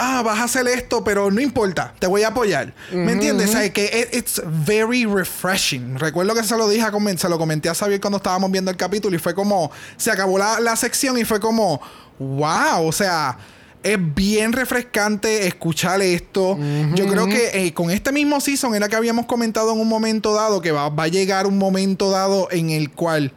[0.00, 2.72] ah, vas a hacer esto, pero no importa, te voy a apoyar.
[2.92, 3.50] ¿Me entiendes?
[3.50, 5.98] O sea, que it- it's very refreshing.
[5.98, 8.76] Recuerdo que se lo dije, a se lo comenté a Xavier cuando estábamos viendo el
[8.76, 11.80] capítulo y fue como, se acabó la, la sección y fue como,
[12.18, 13.36] wow, o sea...
[13.82, 16.58] Es bien refrescante escuchar esto.
[16.94, 20.34] Yo creo que eh, con este mismo season era que habíamos comentado en un momento
[20.34, 23.32] dado que va, va a llegar un momento dado en el cual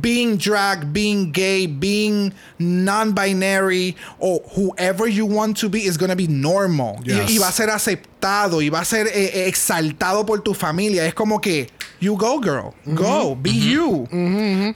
[0.00, 6.16] being drag, being gay, being non-binary, or whoever you want to be is going to
[6.16, 6.98] be normal.
[7.04, 7.30] Y- Yes.
[7.30, 11.06] Y, va a ser aceptado y va a ser eh, eh, exaltado por tu familia.
[11.06, 11.68] Es como que
[12.00, 12.74] You go, girl.
[12.86, 13.34] Go.
[13.34, 14.06] Be you.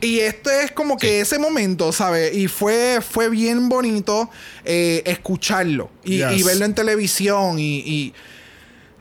[0.01, 2.35] Y este es como que ese momento, ¿sabes?
[2.35, 4.29] Y fue, fue bien bonito
[4.65, 6.33] eh, escucharlo y, Yes.
[6.41, 7.61] y verlo en televisión.
[7.61, 8.15] Y, y,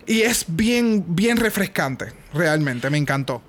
[0.06, 2.14] y es bien, bien refrescante.
[2.32, 3.42] Realmente, me encantó.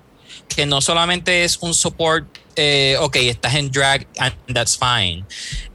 [0.47, 5.25] que no solamente es un support, eh, ok, estás en drag and that's fine.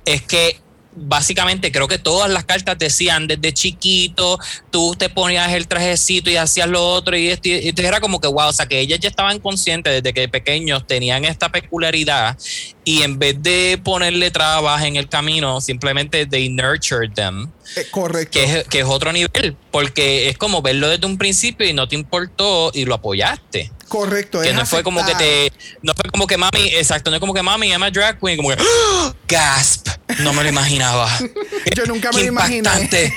[0.05, 0.61] Es que
[0.95, 4.39] básicamente creo que todas las cartas decían desde chiquito,
[4.71, 8.21] tú te ponías el trajecito y hacías lo otro y esto, y entonces era como
[8.21, 12.37] que wow, o sea que ellas ya estaban conscientes desde que pequeños tenían esta peculiaridad
[12.85, 18.39] y en vez de ponerle trabas en el camino, simplemente they nurtured them Eh, correcto.
[18.39, 21.87] que es, que es otro nivel, porque es como verlo desde un principio y no
[21.87, 23.71] te importó y lo apoyaste.
[23.89, 24.41] Correcto.
[24.41, 25.53] Que es no fue como que te.
[25.83, 28.37] No fue como que mami, exacto, no es como que mami, I'm a drag queen,
[28.37, 29.15] como que ¡Ah!
[29.27, 29.88] gasp.
[30.21, 31.09] No me lo imaginaba.
[31.77, 32.69] Yo nunca me lo imaginé.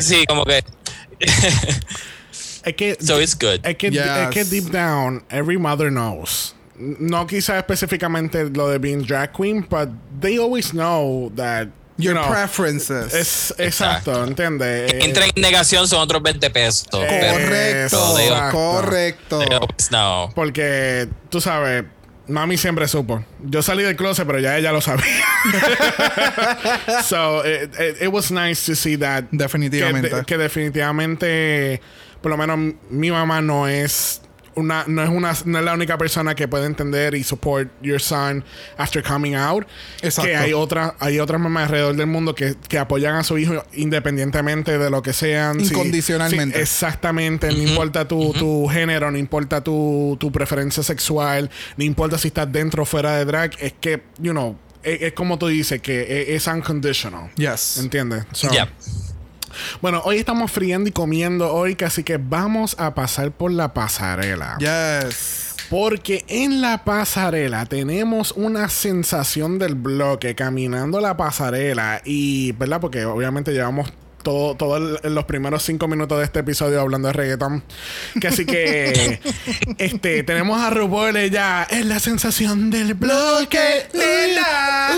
[0.00, 0.62] Sí, como que.
[2.64, 3.60] Es que, so it's good.
[3.64, 4.04] es que, Yes.
[4.06, 6.54] es que deep down, every mother knows.
[6.76, 9.88] No quizá específicamente lo de being drag queen, but
[10.20, 13.12] they always know that you Your know, preferences.
[13.12, 14.24] Es exacto, Exacto.
[14.24, 14.92] ¿entiendes?
[15.02, 16.86] Entra en negación son otros 20 pesos.
[16.90, 17.98] correcto.
[18.52, 19.38] correcto.
[19.40, 20.30] they always know.
[20.34, 21.84] Porque, tú sabes,
[22.28, 23.24] mami siempre supo.
[23.44, 25.04] Yo salí del closet, pero ya ella lo sabía.
[27.04, 29.24] so, it, it- it was nice to see that.
[29.32, 30.08] Definitivamente.
[30.10, 31.80] Que, de- que definitivamente,
[32.22, 34.20] por lo menos mi mamá no es
[34.58, 38.00] una, no es una, no es la única persona que puede entender y support your
[38.00, 38.44] son
[38.76, 39.66] after coming out.
[40.02, 40.28] Exacto.
[40.30, 43.64] Que hay otras, hay otras mamás alrededor del mundo que, que apoyan a su hijo
[43.74, 45.60] independientemente de lo que sean.
[45.60, 46.56] Incondicionalmente.
[46.56, 47.48] si- exactamente.
[47.52, 52.50] No importa tu, tu género, no importa tu, tu preferencia sexual, no importa si estás
[52.50, 53.52] dentro o fuera de drag.
[53.60, 57.30] Es que, you know, es, es como tú dices, que es, es unconditional.
[57.36, 57.78] Yes.
[57.78, 58.24] ¿Entiendes?
[58.32, 58.68] So, Ya.
[59.80, 64.56] Bueno, hoy estamos friendo y comiendo hoy, así que vamos a pasar por la pasarela.
[64.58, 65.54] Yes.
[65.70, 72.80] Porque en la pasarela tenemos una sensación del bloque caminando la pasarela y, ¿verdad?
[72.80, 73.92] Porque obviamente llevamos
[74.28, 77.62] todo, todo el- los primeros cinco minutos de este episodio hablando de reggaeton.
[78.20, 79.20] Que así que
[79.78, 83.86] este tenemos a RuPaul ella es la sensación del bloque.
[83.94, 84.88] Nena.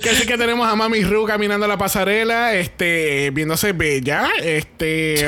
[0.00, 5.26] que así que tenemos a Mami Ru caminando la pasarela, este, viéndose bella, este.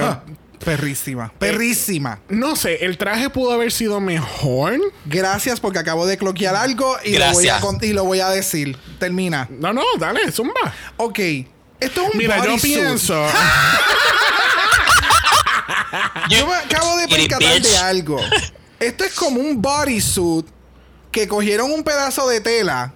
[0.65, 1.33] Perrísima.
[1.39, 2.21] Perrísima.
[2.29, 4.81] No sé, el traje pudo haber sido mejor.
[5.05, 8.77] Gracias porque acabo de cloquear algo y lo, voy a, y lo voy a decir.
[8.99, 9.49] Termina.
[9.51, 10.75] No, no, dale, zumba.
[10.97, 11.19] Ok.
[11.81, 13.15] Esto es un Mira, yo pienso.
[16.31, 18.19] Yo me acabo de percatar de algo.
[18.79, 20.47] Esto es como un bodysuit
[21.11, 22.95] que cogieron un pedazo de tela,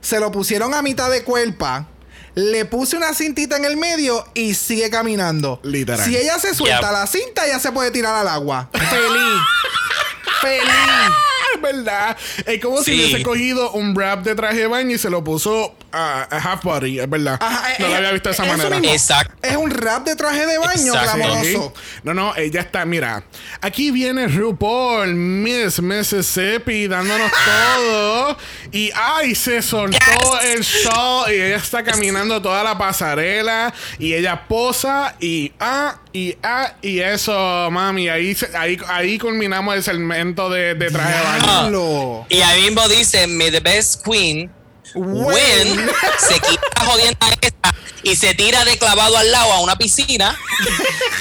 [0.00, 1.86] se lo pusieron a mitad de cuerpa,
[2.34, 5.60] le puse una cintita en el medio y sigue caminando.
[5.62, 6.04] Literal.
[6.04, 6.92] Si ella se suelta Yep.
[6.92, 8.68] la cinta, ella se puede tirar al agua.
[8.72, 9.40] Feliz.
[10.40, 11.29] Feliz.
[11.54, 12.16] Es verdad.
[12.46, 12.96] Es como si Sí.
[12.96, 16.62] hubiese cogido un wrap de traje de baño y se lo puso a, a half
[16.64, 17.38] body, es verdad.
[17.40, 18.78] Ajá, no eh, lo había eh, visto de esa manera.
[18.92, 19.34] Exacto.
[19.42, 21.72] Es un rap de traje de baño glamoroso.
[22.04, 23.22] No, no, ella está, mira,
[23.60, 27.30] aquí viene RuPaul, Miss Mississippi, dándonos
[27.76, 28.36] todo.
[28.72, 30.44] Y ay, se soltó Yes.
[30.54, 36.36] el show y ella está caminando toda la pasarela y ella posa y ah, y
[36.42, 41.39] ah, y eso, mami, ahí, ahí, ahí culminamos el segmento de, de traje de baño.
[41.42, 42.26] Diablo.
[42.28, 44.50] Y ahí mismo dice, May the best queen
[44.94, 45.24] Win.
[45.24, 45.90] win.
[46.18, 50.36] Se quita jodiendo a esta y se tira de clavado al lado a una piscina.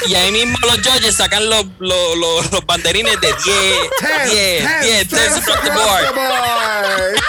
[0.07, 3.41] y ahí mismo los judges sacan los, los, los, los banderines de 10,
[4.31, 7.21] 10, 10, 10 across the board.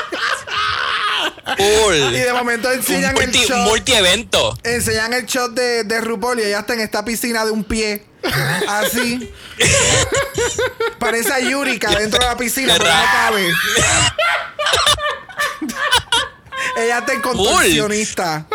[1.57, 2.15] Cool.
[2.15, 3.59] Y de momento enseñan el multi, shot.
[3.69, 4.59] multi-evento.
[4.63, 8.05] Enseñan el shot de, de RuPaul y ella está en esta piscina de un pie.
[8.69, 9.31] Así.
[10.99, 13.49] Parece a Yurika dentro de la piscina, pero no cabe.
[16.77, 18.47] ella está en contorsionista.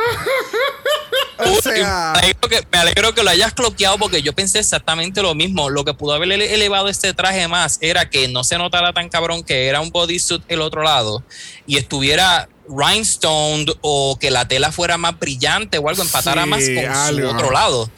[1.38, 5.22] O sea, me, alegro que, me alegro que lo hayas cloqueado porque yo pensé exactamente
[5.22, 5.70] lo mismo.
[5.70, 9.10] Lo que pudo haber ele- elevado este traje más era que no se notara tan
[9.10, 11.24] cabrón que era un bodysuit el otro lado
[11.68, 16.64] y estuviera rhinestone o que la tela fuera más brillante o algo, empatara Sí, más
[16.64, 17.30] con algo.
[17.30, 17.92] su otro lado.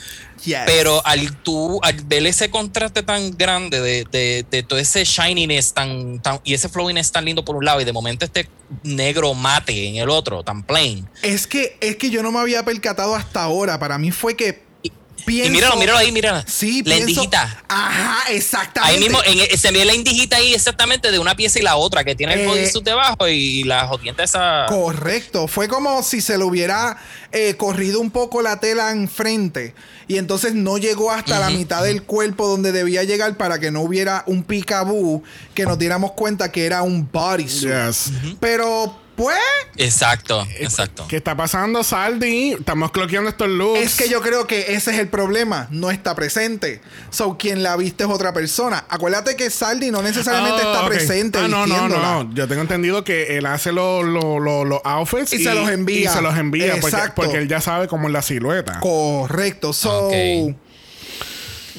[0.48, 0.64] Yes.
[0.66, 5.74] Pero al tú, al ver ese contraste tan grande de, de, de todo ese shininess
[5.74, 8.50] tan, tan, y ese flowiness tan lindo por un lado y de momento este
[8.84, 11.08] negro mate en el otro, tan plain.
[11.22, 13.80] es que, es que yo no me había percatado hasta ahora.
[13.80, 14.67] Para mí fue que
[15.28, 16.42] Pienso- y míralo, míralo ahí, míralo.
[16.48, 17.64] Sí, La pienso- indijita.
[17.68, 18.96] Ajá, exactamente.
[18.96, 21.76] Ahí mismo, en, e- se ve la indijita ahí exactamente de una pieza y la
[21.76, 24.66] otra, que tiene el Eh, bodysuit debajo y la jodienta esa.
[24.70, 25.48] Correcto.
[25.50, 26.98] Fue como si se le hubiera
[27.34, 29.76] eh, corrido un poco la tela enfrente.
[30.08, 33.82] Y entonces no llegó hasta la mitad del cuerpo donde debía llegar para que no
[33.82, 35.22] hubiera un picaboo
[35.54, 37.70] que nos diéramos cuenta que era un bodysuit.
[37.88, 38.12] Yes.
[38.40, 39.38] Pero, pues,
[39.76, 41.06] Exacto, exacto.
[41.10, 42.54] ¿Qué está pasando, Saldi?
[42.54, 43.80] Estamos cloqueando estos looks.
[43.82, 45.68] es que yo creo que ese es el problema.
[45.72, 46.82] No está presente.
[47.10, 48.86] So, quien la viste es otra persona.
[48.90, 51.40] Acuérdate que Saldi no necesariamente Oh, está presente.
[51.40, 52.24] Ah, no, no, vistiéndola.
[52.24, 52.34] no.
[52.34, 56.10] Yo tengo entendido que él hace los los- los- los outfits Y se los envía.
[56.12, 57.22] Y se los envía porque, Exacto.
[57.22, 58.80] porque él ya sabe cómo es la silueta.
[58.80, 59.74] Correcto.
[59.74, 60.10] So,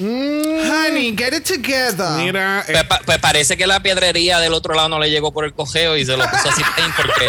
[0.00, 0.70] Ok.
[0.70, 2.18] honey, get it together.
[2.18, 5.32] Mira, eh, Pues, pa- pues parece que la piedrería del otro lado no le llegó
[5.32, 6.62] por el cojeo y se lo puso así
[6.96, 7.26] porque.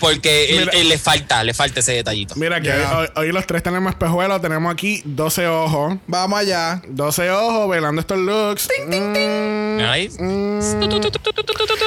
[0.00, 0.72] Porque él- Mira.
[0.74, 2.34] él le falta, le falta ese detallito.
[2.36, 4.40] mira que hoy, hoy los tres tenemos espejuelos.
[4.40, 5.96] Tenemos aquí 12 ojos.
[6.06, 6.82] Vamos allá.
[6.88, 8.68] 12 ojos velando estos looks.
[8.86, 10.08] Mm, Mira ahí.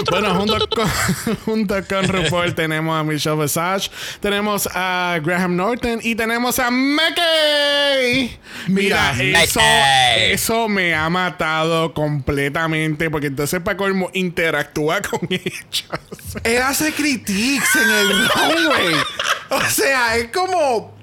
[0.10, 0.88] Bueno, junto con,
[1.46, 8.38] junto con RuPaul tenemos a Michelle Visage, tenemos a Graham Norton y tenemos a Mickey.
[8.68, 9.60] Mira, Mira, eso,
[10.32, 15.86] eso me ha matado completamente porque entonces para colmo interactúa con ellos.
[16.44, 18.96] Él hace critiques en el runway.
[19.54, 20.96] O sea, es como.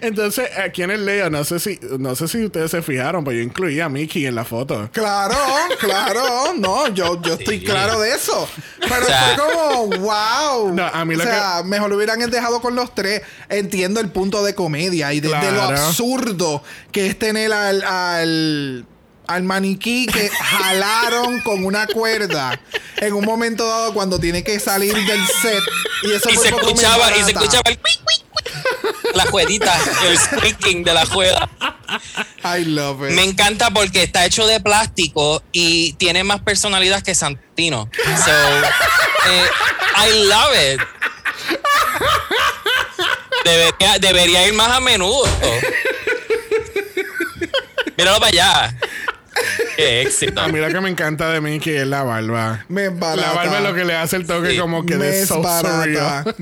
[0.00, 3.36] Entonces, aquí en el Leo, no sé si, no sé si ustedes se fijaron, pero
[3.36, 4.88] yo incluí a Mickey en la foto.
[4.92, 5.36] Claro,
[5.78, 6.54] claro.
[6.58, 7.64] No, yo, yo estoy Sí.
[7.64, 8.48] claro de eso.
[8.80, 10.72] Pero O sea- fue como, wow.
[10.74, 13.22] No, a mí o sea, mejor lo hubieran dejado con los tres.
[13.48, 17.82] Entiendo el punto de comedia y de, de lo absurdo que es tener al.
[17.82, 18.86] al
[19.26, 22.58] al maniquí que jalaron con una cuerda
[22.98, 25.62] en un momento dado cuando tiene que salir del set
[26.02, 27.78] y eso Y por se poco escuchaba, y se escuchaba el.
[29.14, 31.48] La jueguita, el squeaking de la juega.
[32.44, 33.14] I love it.
[33.14, 37.90] Me encanta porque está hecho de plástico y tiene más personalidad que Santino.
[38.24, 38.30] So,
[39.30, 39.46] eh,
[39.98, 40.80] I love it.
[43.44, 45.28] Debería, debería ir más a menudo.
[47.96, 48.78] Míralo para allá.
[49.76, 50.40] Qué éxito.
[50.40, 52.64] A mí lo que me encanta de Mickey es la barba.
[52.68, 53.28] Me barata.
[53.28, 54.58] La barba es lo que le hace el toque Sí.
[54.58, 56.24] como que Me de es so barata.
[56.24, 56.34] surreal.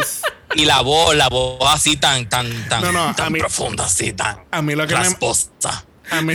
[0.00, 0.20] Yes.
[0.56, 3.84] Y la voz, la voz así tan, tan, tan, No, no, a tan mí- profunda,
[3.84, 5.00] así, tan A mí lo que me.
[6.10, 6.34] A mí,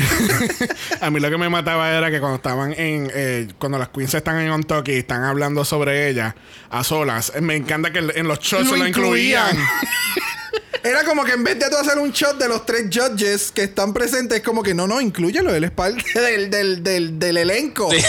[1.01, 3.11] a mí lo que me mataba era que cuando estaban en.
[3.13, 6.33] eh, cuando las queens están en On Talk y están hablando sobre ella
[6.69, 9.57] a solas, me encanta que en los shots se lo incluían.
[10.85, 13.63] Era como que en vez de tú hacer un shot de los tres judges que
[13.63, 17.37] están presentes, es como que no, no, inclúyelo, él es parte del, del, del, del
[17.37, 17.89] elenco.
[17.91, 17.97] Sí.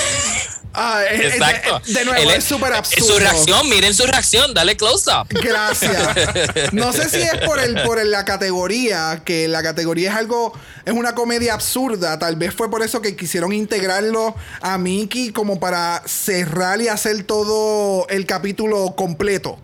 [0.78, 1.80] Ah, es- es- Exacto.
[1.86, 3.06] De, de nuevo, Él es súper eh, absurdo.
[3.14, 5.26] Su reacción, miren su reacción, dale close up.
[5.42, 6.06] Gracias.
[6.72, 10.52] No sé si es por el por el- la categoría, que la categoría es algo,
[10.84, 12.18] es una comedia absurda.
[12.18, 17.24] Tal vez fue por eso que quisieron integrarlo a Mickey como para cerrar y hacer
[17.24, 19.58] todo el capítulo completo.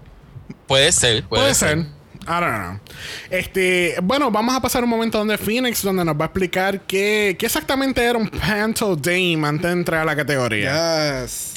[0.66, 1.68] Puede ser, puede, Puede ser.
[1.80, 1.86] ser.
[2.26, 2.80] I don't know.
[3.30, 7.36] Este, bueno, vamos a pasar un momento donde Phoenix, donde nos va a explicar qué,
[7.38, 11.22] qué exactamente era un Panto Dame antes de entrar a la categoría.
[11.22, 11.54] Yes.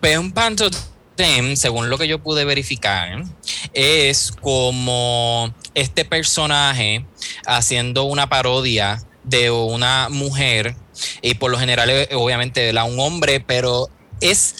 [0.00, 3.24] Pues un pantotem, según lo que yo pude verificar,
[3.72, 7.06] es como este personaje
[7.46, 10.76] haciendo una parodia de una mujer
[11.22, 13.88] y por lo general eh, obviamente la un hombre, pero
[14.20, 14.56] es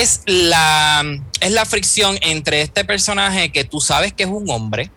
[0.00, 1.04] es la
[1.40, 4.90] es la fricción entre este personaje que tú sabes que es un hombre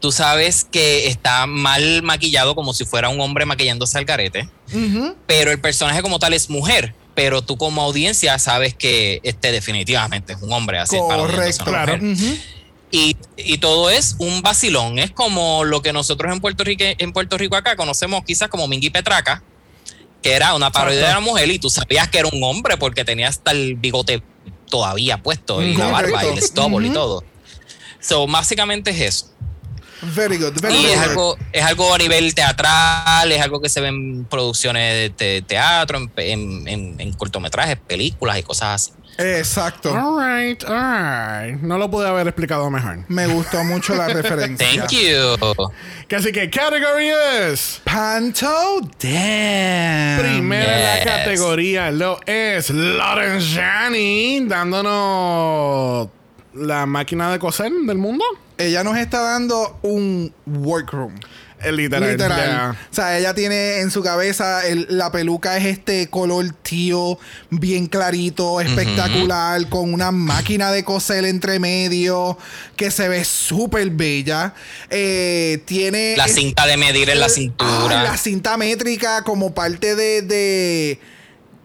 [0.00, 4.48] Tú sabes que está mal maquillado como si fuera un hombre maquillándose al garete,
[5.26, 6.94] pero el personaje como tal es mujer.
[7.14, 10.98] Pero tú como audiencia sabes que este definitivamente es un hombre así.
[10.98, 11.64] Correcto.
[11.64, 11.98] Claro.
[12.90, 14.98] Y, y todo es un vacilón.
[14.98, 18.68] Es como lo que nosotros en Puerto Rico, en Puerto Rico acá conocemos quizás como
[18.68, 19.42] Mingy Petraca,
[20.26, 23.04] que era una parodia de la mujer y tú sabías que era un hombre porque
[23.04, 24.22] tenía hasta el bigote
[24.68, 27.24] todavía puesto y la barba y el stubble y todo.
[28.00, 29.32] So, básicamente es eso.
[30.02, 30.52] Very good.
[30.60, 34.24] Very Y es algo, es algo a nivel teatral, es algo que se ve en
[34.26, 38.92] producciones de te- teatro, en, en- en- en cortometrajes, películas y cosas así.
[39.18, 39.90] Exacto.
[39.94, 41.60] Alright, alright.
[41.62, 42.98] No lo pude haber explicado mejor.
[43.08, 44.86] Me gustó mucho la referencia.
[44.86, 46.16] Thank you.
[46.16, 47.08] Así que category
[47.50, 47.80] es.
[47.84, 48.46] Panto
[49.00, 50.20] Damn.
[50.20, 51.04] Primero en la Yes.
[51.04, 56.08] categoría lo es Lauren Jani dándonos
[56.54, 58.24] la máquina de coser del mundo.
[58.58, 61.14] Ella nos está dando un workroom.
[61.62, 62.10] Eh, literal.
[62.10, 62.70] Literal.
[62.72, 67.18] O sea, ella tiene en su cabeza el- la peluca es este color tío,
[67.50, 72.36] bien clarito, espectacular, con una máquina de coser entre medio,
[72.76, 74.52] que se ve súper bella.
[74.90, 76.14] Eh, tiene.
[76.16, 78.02] La es- cinta de medir en la Ah, cintura.
[78.02, 80.22] la cinta métrica como parte de.
[80.22, 81.00] de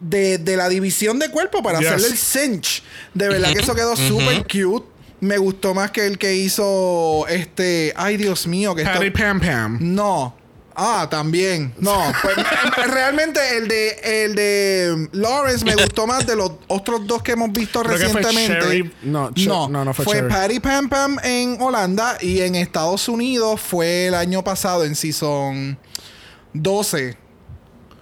[0.03, 1.87] de, de la división de cuerpo para Yes.
[1.89, 2.81] hacerle el cinch.
[3.13, 4.87] De verdad que eso quedó súper cute.
[5.21, 7.93] Me gustó más que el que hizo este.
[7.95, 8.95] Ay, Dios mío, que está.
[8.95, 9.77] Patty Pam Pam.
[9.79, 10.35] No.
[10.75, 11.73] Ah, también.
[11.77, 12.11] No.
[12.21, 13.89] Pues, realmente el de
[14.23, 18.07] el de Lawrence me gustó más de los otros dos que hemos visto Creo que
[18.09, 18.83] fue recientemente.
[18.83, 20.23] Sherry- no, no, no, no fue Fue.
[20.23, 25.77] Patty Pam Pam en Holanda y en Estados Unidos fue el año pasado en season
[26.53, 27.17] 12.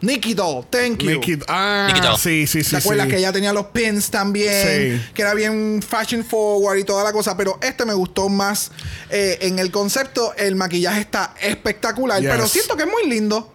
[0.02, 1.12] Nikki Doll, thank you.
[1.12, 2.72] Nikki- ah, sí, sí, sí.
[2.72, 3.12] ¿Te acuerdas sí.
[3.12, 5.00] que ella tenía los pins también?
[5.00, 5.12] Sí.
[5.14, 7.36] Que era bien fashion forward y toda la cosa.
[7.36, 8.72] Pero este me gustó más
[9.10, 10.34] eh, en el concepto.
[10.36, 12.22] El maquillaje está espectacular.
[12.22, 12.30] Yes.
[12.32, 13.54] Pero siento que es muy lindo.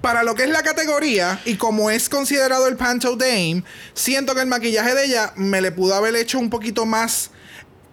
[0.00, 3.62] Para lo que es la categoría y como es considerado el Panto Dame,
[3.94, 7.30] siento que el maquillaje de ella me le pudo haber hecho un poquito más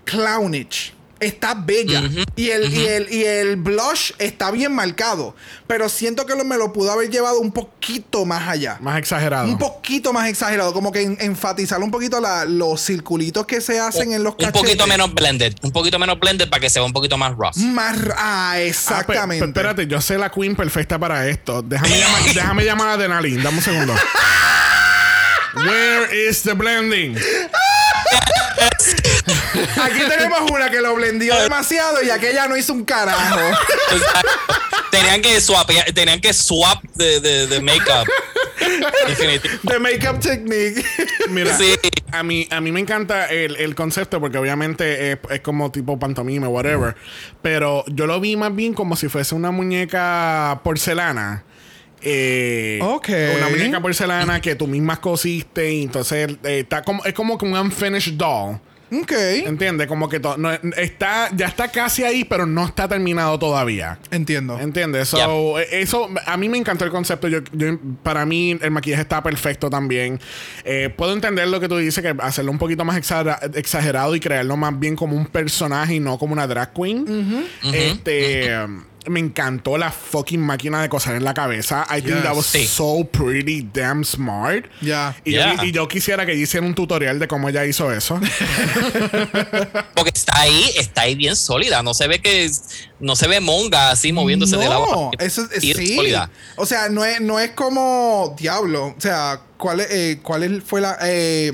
[0.06, 0.94] clownish.
[1.20, 2.02] Está bella.
[2.36, 5.36] Y, el, y, el, y el blush está bien marcado.
[5.68, 8.78] Pero siento que lo- me lo pudo haber llevado un poquito más allá.
[8.82, 9.48] Más exagerado.
[9.48, 13.80] Un poquito más exagerado, como que en- enfatizar un poquito la- los circulitos que se
[13.80, 14.62] hacen en los un cachetes.
[14.62, 15.54] poquito menos blended.
[15.62, 17.56] Un poquito menos blended para que se vea un poquito más rough.
[17.58, 19.44] Más, ah, Ah, pe- exactamente.
[19.44, 21.62] pe- espérate, yo sé la queen perfecta para esto.
[21.62, 23.44] Déjame llamar, déjame llamar a Denalin.
[23.44, 23.94] Dame un segundo.
[25.56, 27.16] Where is the blending?
[29.84, 33.40] Aquí tenemos una que lo blendió demasiado y aquella no hizo un carajo.
[34.92, 38.08] Tenían que swap, tenían que swap de, de, de makeup.
[39.08, 39.54] Definitivo.
[39.68, 40.84] The makeup technique.
[41.30, 41.76] Mira, Sí.
[42.12, 45.98] a, mí, a mí me encanta el, el concepto porque obviamente es, es como tipo
[46.00, 46.96] pantomima, whatever.
[47.42, 51.44] Pero yo lo vi más bien como si fuese una muñeca porcelana.
[52.02, 53.10] Eh, Ok.
[53.38, 57.46] Una muñeca porcelana que tú mismas cosiste y entonces eh, está como, es como que
[57.46, 58.58] un unfinished doll.
[58.92, 59.12] ok.
[59.46, 59.86] ¿Entiendes?
[59.88, 64.00] Como que to- no, está, ya está casi ahí, pero no está terminado todavía.
[64.10, 64.58] Entiendo.
[64.60, 65.10] ¿Entiendes?
[65.10, 67.28] So, eh, Eso, a mí me encantó el concepto.
[67.28, 70.20] Yo, yo- para mí, el maquillaje está perfecto también.
[70.64, 74.20] Eh, puedo entender lo que tú dices, que hacerlo un poquito más exagera- exagerado y
[74.20, 77.46] crearlo más bien como un personaje y no como una drag queen.
[77.72, 78.56] Este.
[79.10, 81.86] Me encantó la fucking máquina de coser en la cabeza.
[81.90, 82.66] I think that was Sí.
[82.68, 84.66] so pretty damn smart.
[84.82, 85.16] Ya.
[85.26, 85.56] Y, Yeah.
[85.58, 88.20] yo, y yo quisiera que hiciera un tutorial de cómo ella hizo eso.
[89.96, 91.82] Porque está ahí, está ahí bien sólida.
[91.84, 92.50] No se ve que
[93.00, 94.86] no se ve monga así moviéndose de lado.
[94.92, 95.96] No, eso es sí.
[95.96, 96.30] sólida.
[96.56, 98.88] O sea, no es, no es como Diablo.
[98.98, 100.98] O sea, ¿cuál, es, eh, cuál es- fue la.
[101.04, 101.52] eh,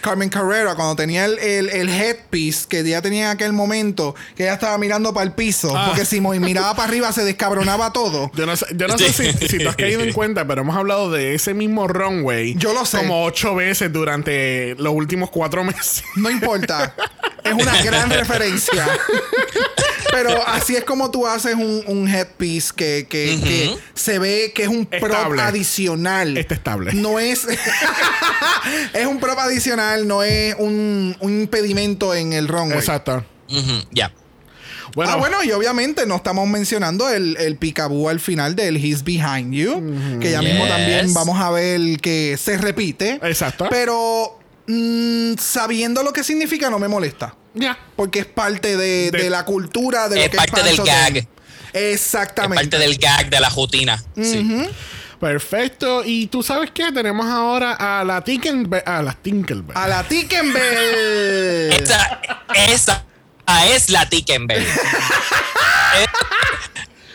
[0.00, 4.44] Carmen Carrera, cuando tenía el, el, el headpiece que ella tenía en aquel momento, que
[4.44, 5.86] ella estaba mirando para el piso, Ah.
[5.88, 8.30] porque si miraba para arriba se descabronaba todo.
[8.34, 10.76] Yo no sé, yo no sé si, si tú has caído en cuenta, pero hemos
[10.76, 12.54] hablado de ese mismo runway.
[12.56, 12.98] Yo lo sé.
[12.98, 16.02] Como ocho veces durante los últimos cuatro meses.
[16.16, 16.94] No importa.
[17.44, 18.86] es una gran referencia.
[20.12, 24.68] Pero así es como tú haces un, un headpiece que, que, se ve que es
[24.68, 25.42] un prop Estable.
[25.42, 26.36] adicional.
[26.38, 26.92] Este estable.
[26.94, 27.46] No es.
[28.94, 32.78] es un prop adicional, no es un, un impedimento en el runway.
[32.78, 33.24] Exacto.
[33.92, 34.12] Ya.
[34.94, 39.04] Bueno, ah, bueno, y obviamente no estamos mencionando el, el picaboo al final del He's
[39.04, 43.20] Behind You, que ya mismo también vamos a ver que se repite.
[43.22, 43.66] Exacto.
[43.70, 47.34] Pero mm, sabiendo lo que significa, no me molesta.
[47.54, 47.78] ya.
[47.94, 50.76] Porque es parte de, De- de la cultura de Es lo que parte es del
[50.76, 51.16] Pancho gag.
[51.16, 51.26] Es
[52.00, 52.64] Exactamente.
[52.64, 54.02] parte del gag de la rutina.
[54.16, 54.66] Sí.
[55.20, 56.02] Perfecto.
[56.04, 56.92] Y tú sabes qué?
[56.92, 58.82] Tenemos ahora a la Tinkerbell.
[58.84, 59.76] A la Tinkerbell.
[59.76, 61.72] A la Tinkerbell.
[61.72, 62.20] Esa,
[62.54, 63.04] esa
[63.68, 64.66] es la Tinkerbell.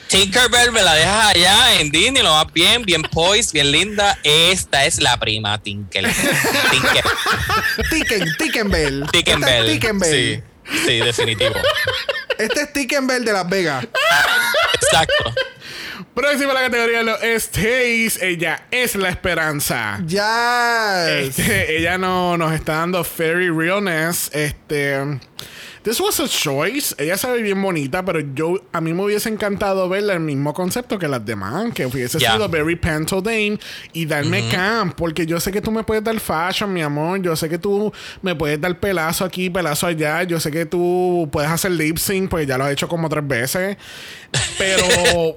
[0.08, 4.20] Tinkerbell me la dejas allá en Disney, lo más bien, bien poised, bien linda.
[4.24, 6.14] Esta es la prima Tinkerbell.
[7.90, 9.04] Tinkerbell.
[9.04, 10.12] Este es Tinkerbell.
[10.12, 10.44] Sí,
[10.86, 11.56] sí, definitivo.
[12.38, 13.88] Este es Tinkerbell de Las Vegas.
[14.74, 15.34] Exacto.
[16.14, 18.22] Próxima a la categoría de los stays.
[18.22, 20.02] Ella es la esperanza.
[20.06, 21.10] Ya.
[21.20, 24.30] Este, ella no, nos está dando fairy realness.
[24.34, 25.20] Este.
[25.84, 26.94] This was a choice.
[27.00, 30.54] Ella se ve bien bonita, pero yo a mí me hubiese encantado verla el mismo
[30.54, 33.58] concepto que las demás, que hubiese sido very Panto Dame
[33.92, 37.20] y darme camp, porque yo sé que tú me puedes dar fashion, mi amor.
[37.24, 37.92] Yo sé que tú
[38.22, 40.22] me puedes dar pelazo aquí, pelazo allá.
[40.22, 43.28] Yo sé que tú puedes hacer lip sync, porque ya lo has hecho como tres
[43.28, 43.78] veces.
[44.60, 44.86] Pero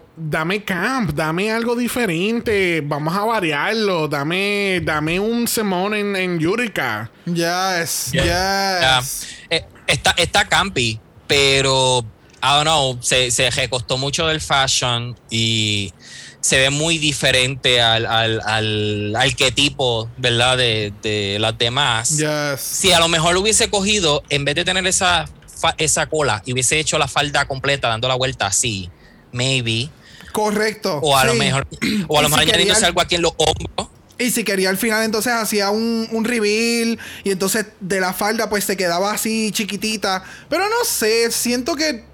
[0.17, 2.81] dame camp, dame algo diferente.
[2.85, 4.09] Vamos a variarlo.
[4.09, 7.11] Dame, dame un semón en, en Yurika.
[7.27, 8.11] Yes.
[8.13, 9.27] Yes.
[9.51, 12.05] Eh, está, está campi, pero
[12.43, 15.93] I don't know, se, se recostó mucho del fashion y
[16.41, 20.59] se ve muy diferente al, al, al arquetipo, ¿verdad?
[20.59, 22.19] De, de las demás.
[22.19, 22.61] Yes.
[22.61, 26.43] Si a lo mejor lo hubiese cogido, en vez de tener esa, fa- esa cola
[26.45, 28.91] y hubiese hecho la falda completa dando la vuelta así,
[29.33, 29.89] maybe.
[30.35, 30.99] Correcto.
[31.01, 31.67] O a lo mejor,
[32.09, 33.89] o a lo si mejor añadiéndose algo aquí en los hombros.
[34.19, 36.99] Y si quería al final, entonces hacía un, un reveal.
[37.23, 40.25] Y entonces de la falda, pues se quedaba así chiquitita.
[40.49, 42.05] Pero no sé, siento que.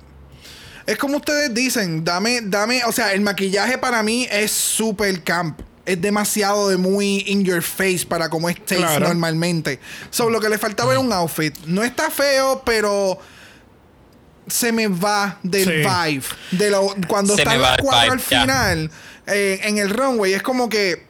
[0.87, 2.85] Es como ustedes dicen, dame, dame.
[2.85, 5.61] O sea, el maquillaje para mí es super camp.
[5.87, 9.09] Es demasiado de muy in your face para como es Taste Claro.
[9.09, 9.81] normalmente.
[10.11, 11.57] So, lo que le faltaba era un outfit.
[11.67, 13.19] No está feo, pero
[14.51, 15.71] se me va del Sí.
[15.71, 16.25] vibe.
[16.51, 18.91] De lo, cuando Se están el cuatro vibe, al final,
[19.27, 21.07] eh, en el runway, es como que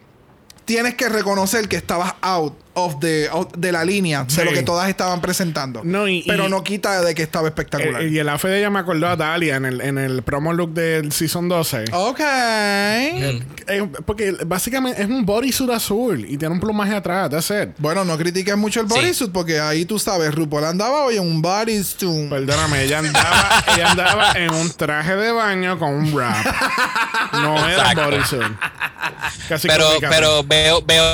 [0.65, 4.37] tienes que reconocer que estabas out of the de la línea Sí.
[4.37, 5.81] de lo que todas estaban presentando.
[5.83, 8.01] No, y- pero y- no quita de que estaba espectacular.
[8.03, 10.53] Eh, y el outfit de ella me acordó a Dalia en el, en el promo
[10.53, 11.85] look del Season 12.
[11.91, 12.19] ok.
[12.19, 17.69] Eh, porque básicamente es un bodysuit azul y tiene un plumaje atrás, that's it.
[17.77, 18.93] Bueno, no critiques mucho el Sí.
[18.95, 22.29] bodysuit porque ahí tú sabes, RuPaul andaba hoy en un bodysuit.
[22.29, 26.45] Perdóname, ella andaba, ella andaba en un traje de baño con un wrap.
[27.33, 28.41] No era bodysuit.
[29.47, 31.05] Casi Pero, pero veo, veo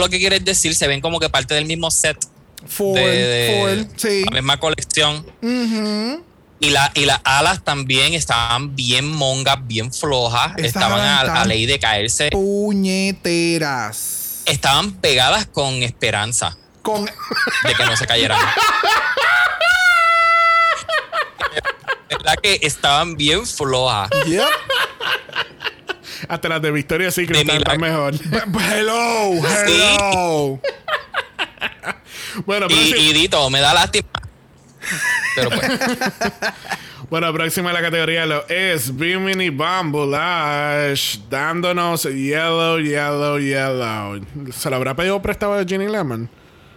[0.00, 0.74] lo que quieres decir.
[0.74, 2.18] Se ven como que parte del mismo set.
[2.66, 4.24] Full, de, de full, sí.
[4.24, 5.26] la misma colección.
[6.60, 10.52] Y, la, y las alas también estaban bien mongas, bien flojas.
[10.56, 12.30] Estaban a, a ley de caerse.
[12.30, 13.74] Puñeteras.
[14.46, 18.38] Estaban pegadas con esperanza Con de que no se cayeran.
[22.10, 24.10] ¿Verdad que estaban bien flojas?
[24.26, 24.44] Yep.
[26.28, 28.14] Hasta las de Victoria Secret De están, están mejor.
[28.72, 30.60] hello, hello.
[32.46, 34.08] bueno, pero Y, sí- y Dito, me da lástima.
[35.36, 35.70] Pero pues,
[37.10, 44.20] Bueno, próxima a la categoría lo es Bimini Bambulash, dándonos Yellow, Yellow, Yellow.
[44.52, 46.28] ¿Se lo habrá pedido prestado de Ginny Lemon?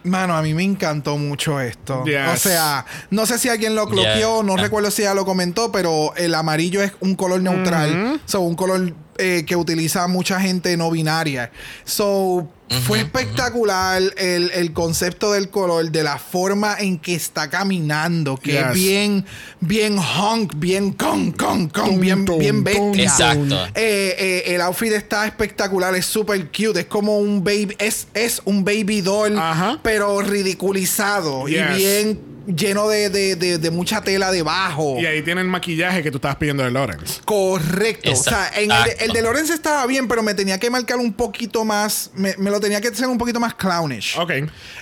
[0.03, 2.03] Mano, a mí me encantó mucho esto.
[2.05, 2.27] Yes.
[2.33, 4.43] O sea, no sé si alguien lo cloqueó, Yeah.
[4.43, 8.21] no recuerdo si ella lo comentó, pero el amarillo es un color neutral.
[8.25, 11.51] So, un color eh, que utiliza mucha gente no binaria.
[11.85, 12.47] So,
[12.85, 18.51] fue espectacular el, el concepto del color, de la forma en que está caminando, que
[18.51, 18.61] Yes.
[18.67, 19.25] es bien,
[19.61, 23.03] bien honk, bien con, con, con, bien, tum, bien bestia.
[23.03, 23.67] Exacto.
[23.75, 28.41] Eh, eh, el outfit está espectacular, es súper cute, es como un baby, es, es
[28.43, 29.79] un baby doll, Ajá.
[29.81, 31.57] pero ridiculizado Yes.
[31.57, 34.95] y bien lleno de, de- de- de mucha tela debajo.
[34.99, 37.21] Y ahí tiene el maquillaje que tú estabas pidiendo de Lawrence.
[37.25, 38.11] Correcto.
[38.11, 41.13] O sea, en el, el de Lorenz estaba bien, pero me tenía que marcar un
[41.13, 44.17] poquito más, me, me lo tenía que hacer un poquito más clownish.
[44.17, 44.31] Ok.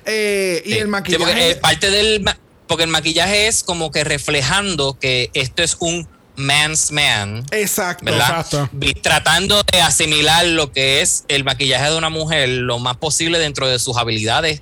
[0.05, 0.77] Eh, y sí.
[0.77, 1.23] el Sí, maquillaje...
[1.25, 2.21] porque eh, parte del.
[2.21, 2.37] ma-
[2.67, 7.45] Porque el maquillaje es como que reflejando que esto es un man's man.
[7.51, 8.05] Exacto.
[8.05, 8.41] ¿verdad?
[8.41, 8.69] Exacto.
[8.73, 13.39] Vi- Tratando de asimilar lo que es el maquillaje de una mujer lo más posible
[13.39, 14.61] dentro de sus habilidades,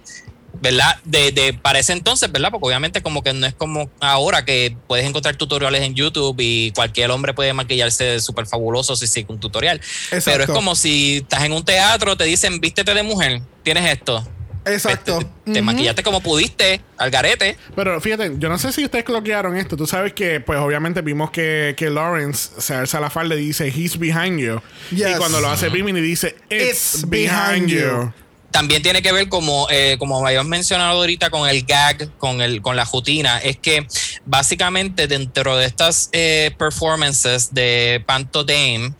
[0.61, 0.97] ¿verdad?
[1.03, 2.49] De, de para ese entonces, ¿verdad?
[2.51, 6.71] Porque obviamente como que no es como ahora que puedes encontrar tutoriales en YouTube y
[6.71, 9.77] cualquier hombre puede maquillarse súper fabuloso si sigue un tutorial.
[10.11, 10.31] Exacto.
[10.31, 14.25] Pero es como si estás en un teatro, te dicen, vístete de mujer, tienes esto.
[14.65, 15.19] Exacto.
[15.45, 17.57] Te, maquillaste como pudiste, al garete.
[17.75, 19.75] Pero fíjate, yo no sé si ustedes cloquearon esto.
[19.75, 23.67] Tú sabes que, pues obviamente vimos que, que Lawrence se alza la falda y dice,
[23.67, 24.61] He's behind you.
[24.91, 25.09] Yes.
[25.09, 27.79] Y cuando lo hace Bimini dice, It's, It's behind, behind you.
[27.79, 28.13] you.
[28.53, 32.61] También tiene que ver como, eh, como habíamos mencionado ahorita con el gag, con, el,
[32.61, 33.87] con la rutina, es que
[34.25, 38.93] básicamente dentro de estas eh, performances de Panto Dame,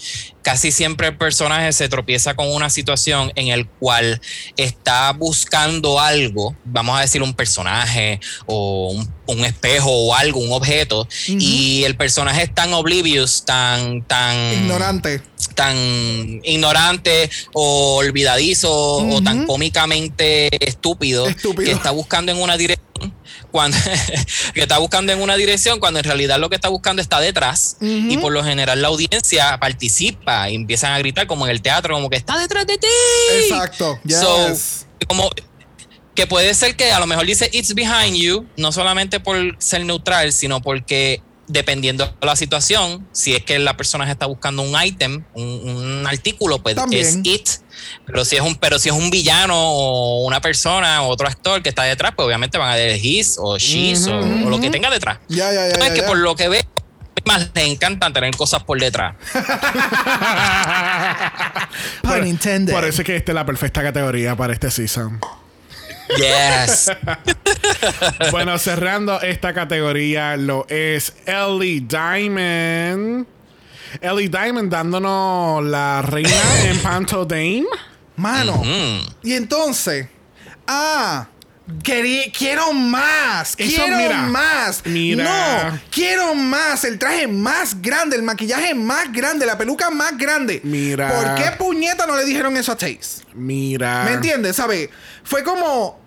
[0.44, 4.22] casi siempre el personaje se tropieza con una situación en el cual
[4.58, 10.52] está buscando algo, vamos a decir un personaje o un, un espejo o algo, un
[10.52, 15.22] objeto, y el personaje es tan oblivious, tan, tan Ignorante.
[15.56, 15.76] tan
[16.44, 21.66] ignorante o olvidadizo o tan cómicamente estúpido, Estúpido.
[21.66, 22.84] que está buscando en una dirección
[23.54, 23.78] cuando
[24.56, 27.78] que está buscando en una dirección cuando en realidad lo que está buscando está detrás
[27.80, 31.94] y por lo general la audiencia participa y empiezan a gritar como en el teatro
[31.94, 32.88] como que está detrás de ti
[33.44, 34.00] Exacto.
[34.04, 34.18] Yes.
[34.20, 34.58] So,
[35.08, 35.30] como
[36.16, 39.86] que puede ser que a lo mejor dice it's behind you, no solamente por ser
[39.86, 44.74] neutral, sino porque dependiendo de la situación, si es que la persona está buscando un
[44.82, 47.06] item, un, un artículo, pues También.
[47.06, 47.50] es it.
[48.06, 51.62] Pero si es un, pero si es un villano o una persona o otro actor
[51.62, 54.70] que está detrás, pues obviamente van a decir his o she's o- o, lo que
[54.70, 55.20] tenga detrás.
[55.28, 55.78] ya, ya, ya.
[55.78, 56.08] No, es ya, que ya.
[56.08, 56.62] por lo que veo,
[57.26, 59.16] más les encantan tener cosas por detrás.
[62.02, 62.74] Pun intended.
[62.74, 65.20] Parece que esta es la perfecta categoría para este season.
[66.10, 66.92] Yes.
[68.32, 73.26] bueno, cerrando esta categoría lo es Ellie Diamond.
[74.02, 77.66] Ellie Diamond dándonos la reina en Panto Dame.
[78.16, 78.62] Mano.
[78.64, 79.00] Mm.
[79.24, 80.08] Y entonces,
[80.68, 81.28] ah,
[81.84, 84.82] querí- quiero más, Eso, quiero mira, más.
[84.86, 85.24] mira.
[85.74, 90.62] No, quiero más, el traje más grande, el maquillaje más grande, la peluca más grande.
[90.64, 91.10] Mira.
[91.10, 93.24] ¿Por qué puñeta no le dijeron eso a Chase?
[93.34, 94.04] Mira.
[94.06, 94.56] ¿Me entiendes?
[94.56, 94.90] ¿Sabes?
[95.24, 96.02] Fue como.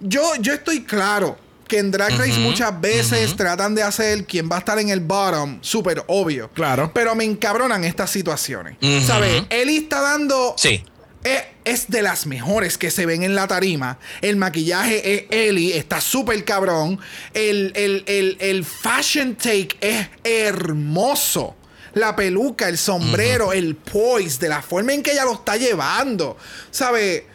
[0.00, 1.38] Yo, yo estoy claro
[1.68, 5.00] que en Drag Race muchas veces tratan de hacer quien va a estar en el
[5.00, 6.50] bottom, súper obvio.
[6.50, 6.90] Claro.
[6.92, 8.76] Pero me encabronan estas situaciones.
[9.06, 9.44] ¿Sabes?
[9.48, 10.54] Eli está dando.
[10.58, 10.84] Sí.
[11.24, 13.98] Es, es de las mejores que se ven en la tarima.
[14.20, 16.98] El maquillaje es Ellie, está súper cabrón.
[17.34, 21.56] El, el- el- el fashion take es hermoso.
[21.94, 26.38] La peluca, el sombrero, el poise, de la forma en que ella lo está llevando.
[26.70, 27.26] ¿Sabe?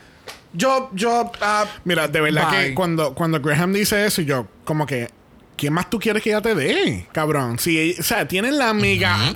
[0.53, 1.31] Yo, yo.
[1.41, 2.67] ah, Mira, de verdad bye.
[2.69, 5.09] que cuando, cuando Graham dice eso, yo, como que,
[5.55, 7.05] ¿quién más tú quieres que ella te dé?
[7.11, 7.57] Cabrón.
[7.63, 9.35] Ella- o sea, tienen la mega.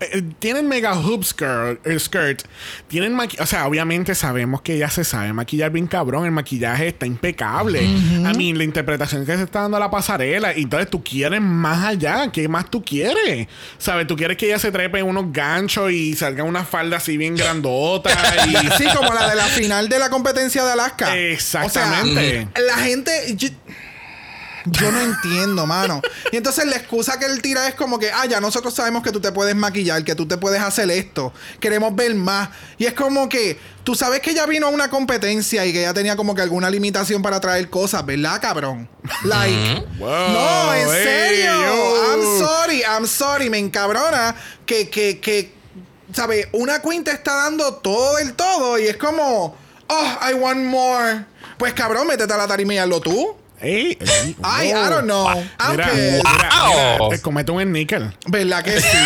[0.00, 2.42] Eh, tienen mega hoop skirt, eh, skirt.
[2.88, 6.24] Tienen maqui- o sea, obviamente sabemos que ella se sabe maquillar bien cabrón.
[6.24, 7.80] El maquillaje está impecable.
[8.24, 10.56] A mí, la interpretación que se está dando a la pasarela.
[10.56, 12.30] Y entonces tú quieres más allá.
[12.32, 13.48] ¿Qué más tú quieres?
[13.78, 14.06] ¿Sabes?
[14.06, 17.36] Tú quieres que ella se trepe en unos ganchos y salga una falda así bien
[17.36, 18.10] grandota.
[18.46, 21.16] y Sí, como la de la final de la competencia de Alaska.
[21.16, 22.48] Exactamente.
[22.54, 23.10] O sea, la gente.
[23.36, 23.48] Yo,
[24.66, 26.00] yo no entiendo, mano.
[26.32, 29.12] Y entonces la excusa que él tira es como que, ah, ya nosotros sabemos que
[29.12, 31.32] tú te puedes maquillar, que tú te puedes hacer esto.
[31.60, 32.50] Queremos ver más.
[32.76, 35.94] Y es como que, tú sabes que ella vino a una competencia y que ella
[35.94, 38.88] tenía como que alguna limitación para traer cosas, ¿verdad, cabrón?
[39.24, 39.86] Like.
[39.98, 41.52] Wow, no, en hey, serio.
[41.52, 42.12] yo.
[42.12, 43.50] I'm sorry, I'm sorry.
[43.50, 44.34] Me encabrona
[44.66, 45.52] que, que, que,
[46.12, 46.48] ¿sabes?
[46.52, 49.56] Una queen te está dando todo el todo y es como,
[49.88, 51.24] oh, I want more.
[51.56, 53.37] Pues cabrón, métete a la tarima y hazlo tú.
[53.60, 54.86] Ey, ey, Ay, wow.
[54.86, 55.26] I don't know.
[55.58, 56.24] I'm Mira, pissed.
[56.24, 57.08] mira, Wow.
[57.08, 58.12] mira, eh, comete un níquel.
[58.28, 58.86] ¿Verdad que sí?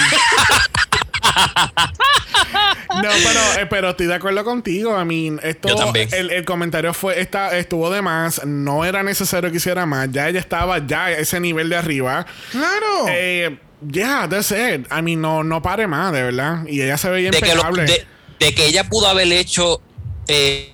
[2.94, 5.00] No, pero, eh, pero estoy de acuerdo contigo.
[5.00, 6.08] I mean, esto, Yo también.
[6.12, 8.44] El, el comentario fue, está, estuvo de más.
[8.44, 10.10] No era necesario que hiciera más.
[10.12, 12.26] Ya ella estaba ya a ese nivel de arriba.
[12.50, 13.06] claro.
[13.08, 13.58] Eh,
[13.90, 14.86] yeah, that's it.
[14.92, 16.66] I mean, no, no pare más, de verdad.
[16.66, 17.84] Y ella se veía de que, lo- impecable.
[17.86, 18.06] de,
[18.38, 19.80] de que ella pudo haber hecho
[20.28, 20.71] eh,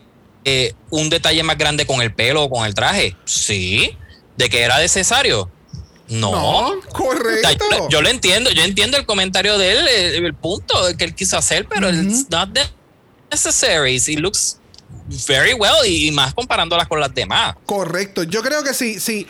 [0.49, 3.17] eh, un detalle más grande con el pelo o con el traje.
[3.25, 3.97] Sí.
[4.37, 5.51] De que era necesario.
[6.09, 6.31] No.
[6.33, 6.59] No.
[6.69, 7.65] O sea, Correcto.
[7.71, 11.15] yo, yo lo entiendo, yo entiendo el comentario de él, el, el punto que él
[11.15, 12.49] quiso hacer, pero it's not
[13.31, 13.97] necessary.
[13.97, 14.59] It looks
[15.27, 17.57] very well y, y más comparándolas con las demás.
[17.67, 18.23] Correcto.
[18.23, 19.27] Yo creo que sí, sí.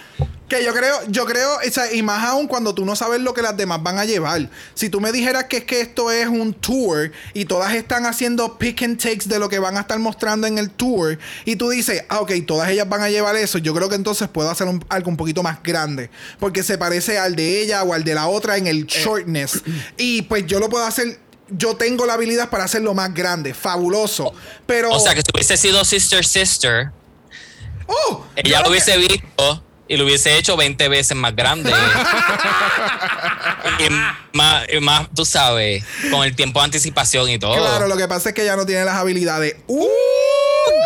[0.49, 3.35] Que yo creo, yo creo, o sea, y más aún cuando tú no sabes lo
[3.35, 4.49] que las demás van a llevar.
[4.73, 8.57] Si tú me dijeras que es que esto es un tour y todas están haciendo
[8.57, 11.69] pick and takes de lo que van a estar mostrando en el tour, y tú
[11.69, 14.67] dices, ah, ok, todas ellas van a llevar eso, yo creo que entonces puedo hacer
[14.69, 16.09] un- algo un poquito más grande.
[16.41, 19.63] Porque se parece al de ella o al de la otra en el shortness.
[19.99, 21.19] y pues yo lo puedo hacer.
[21.51, 24.33] Yo tengo la habilidad para hacerlo más grande, fabuloso.
[24.67, 24.91] Pero.
[24.93, 26.91] O sea, que si hubiese sido Sister Sister,
[27.87, 28.25] ¡Oh!
[28.37, 31.71] ella lo que- hubiese visto y lo hubiese hecho 20 veces más grande.
[33.79, 37.57] y más, y más, tú sabes, con el tiempo de anticipación y todo.
[37.57, 39.57] Claro, lo que pasa es que ella no tiene las habilidades.
[39.67, 39.89] ¡Uh!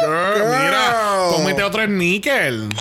[0.07, 1.37] Girl, mira, Girl.
[1.37, 2.69] comete otro níquel.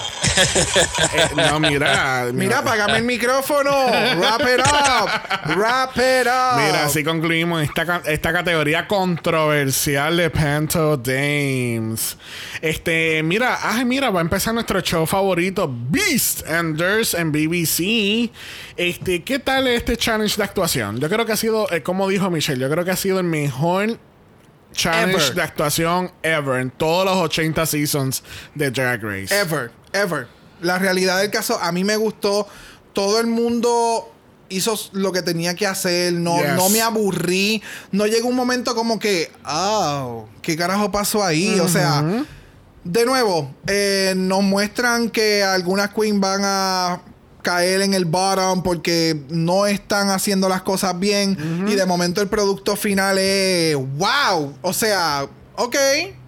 [1.14, 2.28] Eh, no, mira.
[2.34, 3.70] Mira, apágame el micrófono.
[4.18, 5.56] Wrap it up.
[5.58, 6.58] Wrap it up.
[6.58, 12.18] Mira, así concluimos esta, esta categoría controversial de Panto Dames.
[12.62, 18.32] Este, mira, ay, mira, va a empezar nuestro show favorito, Beast Enders en BBC.
[18.78, 21.00] Este, ¿qué tal este challenge de actuación?
[21.00, 23.26] Yo creo que ha sido, eh, como dijo Michelle, yo creo que ha sido el
[23.26, 23.98] mejor
[24.74, 25.36] challenge Ever.
[25.36, 28.24] de actuación ever en todos los 80 seasons
[28.56, 29.38] de Drag Race.
[29.40, 30.28] Ever, ever.
[30.62, 32.48] La realidad del caso, a mí me gustó.
[32.94, 34.12] Todo el mundo
[34.50, 36.14] hizo lo que tenía que hacer.
[36.14, 36.56] No, Yes.
[36.56, 37.62] no me aburrí.
[37.92, 41.60] No llegó un momento como que, oh, ¿qué carajo pasó ahí?
[41.60, 42.04] O sea,
[42.84, 47.02] de nuevo, eh, nos muestran que algunas queens van a
[47.42, 52.28] caer en el bottom porque no están haciendo las cosas bien y de momento el
[52.28, 54.56] producto final es wow.
[54.62, 55.76] O sea, ok,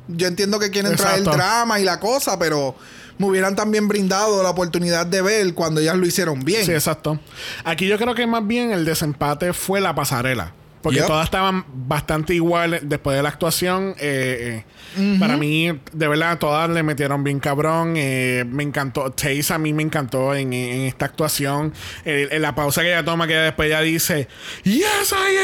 [0.08, 1.38] yo entiendo que quieren traer Exacto.
[1.38, 2.76] drama y la cosa, pero
[3.18, 6.66] me hubieran también brindado la oportunidad de ver cuando ellas lo hicieron bien.
[6.66, 7.20] Sí, exacto.
[7.64, 10.54] Aquí yo creo que más bien el desempate fue la pasarela.
[10.84, 11.08] Porque Yep.
[11.08, 13.96] todas estaban bastante iguales después de la actuación.
[14.00, 14.64] eh,
[14.98, 17.94] eh, Para mí, de verdad, todas le metieron bien cabrón.
[17.96, 19.10] eh, me encantó.
[19.12, 21.74] Taze a mí me encantó en, en esta actuación.
[22.06, 24.28] Eh, en la pausa que ella toma, que ella después ella dice,
[24.64, 25.38] Yes, I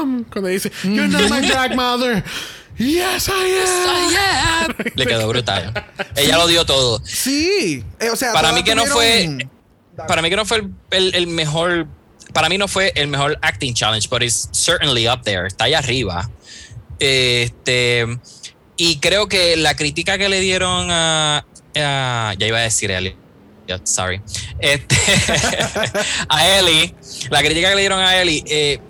[0.00, 0.24] am.
[0.24, 2.22] Cuando dice, You're not my drag mother.
[2.76, 4.74] Yes, I am.
[4.94, 5.72] Le quedó brutal.
[6.14, 7.00] Ella lo dio todo.
[7.04, 7.82] Sí.
[7.98, 9.48] Eh, o sea, Para mí que no fue.
[10.06, 11.88] Para mí que no fue el, el- el mejor.
[12.32, 15.46] Para mí no fue el mejor acting challenge, but it's certainly up there.
[15.46, 16.30] Está allá arriba.
[16.98, 18.06] Este.
[18.76, 21.44] Y creo que la crítica que le dieron a.
[21.74, 23.16] ya iba a decir Ellie.
[23.84, 24.22] Sorry.
[24.60, 24.96] Este,
[26.28, 26.94] a Ellie.
[27.30, 28.42] La crítica que le dieron a Ellie.
[28.46, 28.80] eh,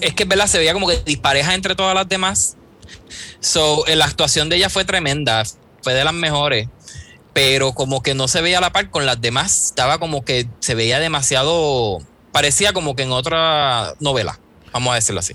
[0.00, 2.56] es que verdad se veía como que dispareja entre todas las demás.
[3.40, 5.42] So, eh, la actuación de ella fue tremenda.
[5.82, 6.68] Fue de las mejores
[7.32, 10.74] pero como que no se veía la par con las demás, estaba como que se
[10.74, 12.00] veía demasiado,
[12.32, 14.38] parecía como que en otra novela,
[14.72, 15.34] vamos a decirlo así.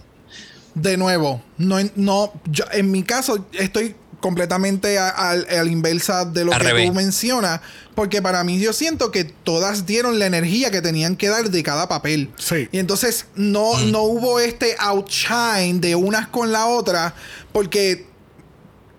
[0.76, 6.26] De nuevo, no, no yo- en mi caso estoy completamente a, a- a la inversa
[6.26, 6.88] de lo Al que revés.
[6.88, 7.62] tú mencionas,
[7.96, 11.64] porque para mí yo siento que todas dieron la energía que tenían que dar de
[11.64, 12.32] cada papel.
[12.38, 12.68] Sí.
[12.72, 13.92] Y entonces no, Mm.
[13.92, 17.14] no hubo este outshine de unas con la otra,
[17.52, 18.08] porque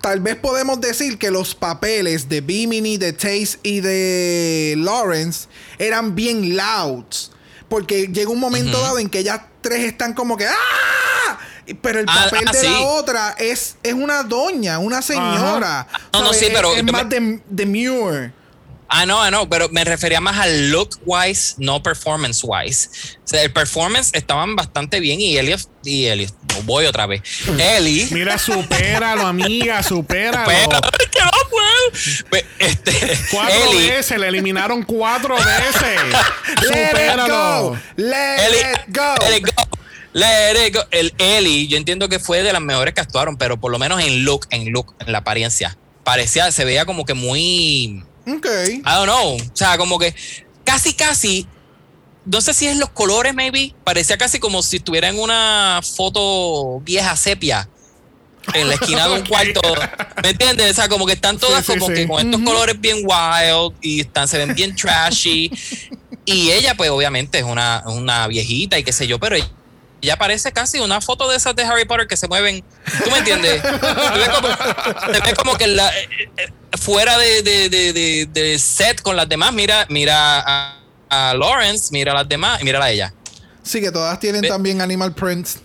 [0.01, 5.47] tal vez podemos decir que los papeles de Bimini, de Taste y de Lawrence
[5.77, 7.31] eran bien louds.
[7.69, 11.37] Porque llega un momento dado en que ellas tres están como que ¡Ah!
[11.83, 12.67] Pero el Ah, papel ah, de sí.
[12.67, 15.87] la otra es, es una doña, una señora.
[16.11, 16.39] No, no, ¿Sabes?
[16.39, 18.33] sí, Es- pero Es, más me- de, demure.
[18.91, 22.89] Ah, no, ah, no, pero me refería más al look wise, no performance wise.
[23.23, 26.33] O sea, el performance estaban bastante bien y Elliot, y Elliot,
[26.63, 27.21] voy otra vez.
[27.59, 28.07] Ellie.
[28.11, 30.47] Mira, supéralo, amiga, supéralo.
[30.47, 30.81] Pero,
[31.11, 32.25] que no puedo.
[32.31, 35.99] Pues, Este, Cuatro Ellie, veces, le eliminaron cuatro veces.
[36.63, 37.69] Supéralo.
[37.69, 37.77] go.
[37.95, 39.15] Let Ellie, it go.
[39.21, 39.77] let it go.
[40.13, 40.81] Let it go.
[40.89, 44.01] El Ellie, yo entiendo que fue de las mejores que actuaron, pero por lo menos
[44.01, 45.77] en look, en look, en la apariencia.
[46.03, 48.03] Parecía, se veía como que muy.
[48.37, 48.45] Ok.
[48.45, 49.35] I don't know.
[49.35, 50.13] O sea, como que
[50.63, 51.47] casi, casi.
[52.25, 53.73] No sé si es los colores, maybe.
[53.83, 57.67] Parecía casi como si estuviera en una foto vieja sepia.
[58.53, 59.61] En la esquina de un cuarto.
[60.23, 60.71] ¿Me entiendes?
[60.71, 62.01] O sea, como que están todas Sí, sí, como sí.
[62.01, 65.51] que con estos colores bien wild y están, se ven bien trashy.
[66.25, 69.35] y ella, pues, obviamente, es una, una viejita y qué sé yo, pero
[70.01, 72.63] ella parece casi una foto de esas de Harry Potter que se mueven.
[73.03, 73.61] ¿Tú me entiendes?
[73.61, 76.47] Se ve como, se ve como que la, eh, eh,
[76.79, 79.53] fuera de, de, de, de- set con las demás.
[79.53, 83.13] Mira, mira a, a Lawrence, mira a las demás y mira a ella.
[83.63, 85.57] Sí, que todas tienen Ve- también animal prints.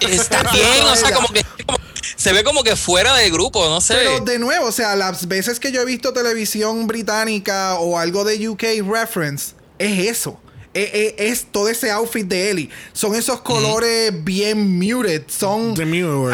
[0.00, 1.78] Está bien, o sea, como que como-
[2.16, 3.94] se ve como que fuera de grupo, no sé.
[3.94, 8.24] Pero de nuevo, o sea, las veces que yo he visto televisión británica o algo
[8.24, 10.40] de UK reference, es eso.
[10.76, 12.70] Es, es- es todo ese outfit de Ellie.
[12.92, 15.22] Son esos colores bien muted.
[15.28, 15.74] Son.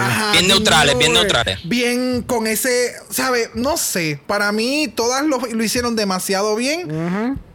[0.01, 1.59] Ajá, Bien neutrales, bien neutrales.
[1.69, 2.93] Bien con ese.
[3.11, 3.51] ¿Sabe?
[3.55, 4.21] No sé.
[4.27, 6.89] Para mí, todas lo, lo hicieron demasiado bien.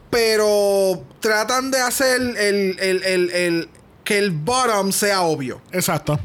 [0.10, 2.38] Pero tratan de hacer el,
[2.80, 3.70] el- el- el-
[4.04, 5.62] que el bottom sea obvio.
[5.74, 6.18] Exacto.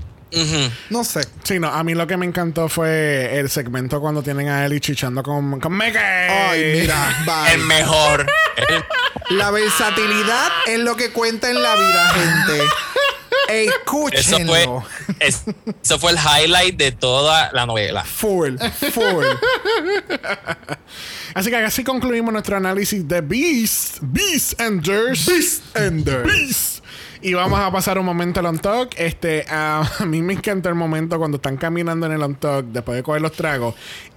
[0.90, 1.26] No sé.
[1.44, 4.80] Sí, no, a mí lo que me encantó fue el segmento cuando tienen a Ellie
[4.80, 5.96] chichando con, con Mickey.
[5.96, 7.54] Ay, mira, bye.
[7.54, 8.26] El mejor.
[9.30, 12.64] La versatilidad es lo que cuenta en la vida, gente.
[12.64, 12.68] eso
[13.48, 14.84] fue, Escúchenlo.
[15.20, 15.42] es-
[15.82, 18.04] eso fue el highlight de toda la novela.
[18.04, 18.56] Full,
[18.92, 19.24] full.
[21.34, 25.26] Así que así concluimos nuestro análisis de Beast, Beast Enders.
[25.26, 26.22] Beast Ender.
[26.24, 26.82] Beast.
[27.22, 28.94] Y vamos a pasar un momento al on talk.
[28.96, 32.96] Este, a mí me encanta el momento cuando están caminando en el on talk después
[32.96, 33.74] de coger los tragos.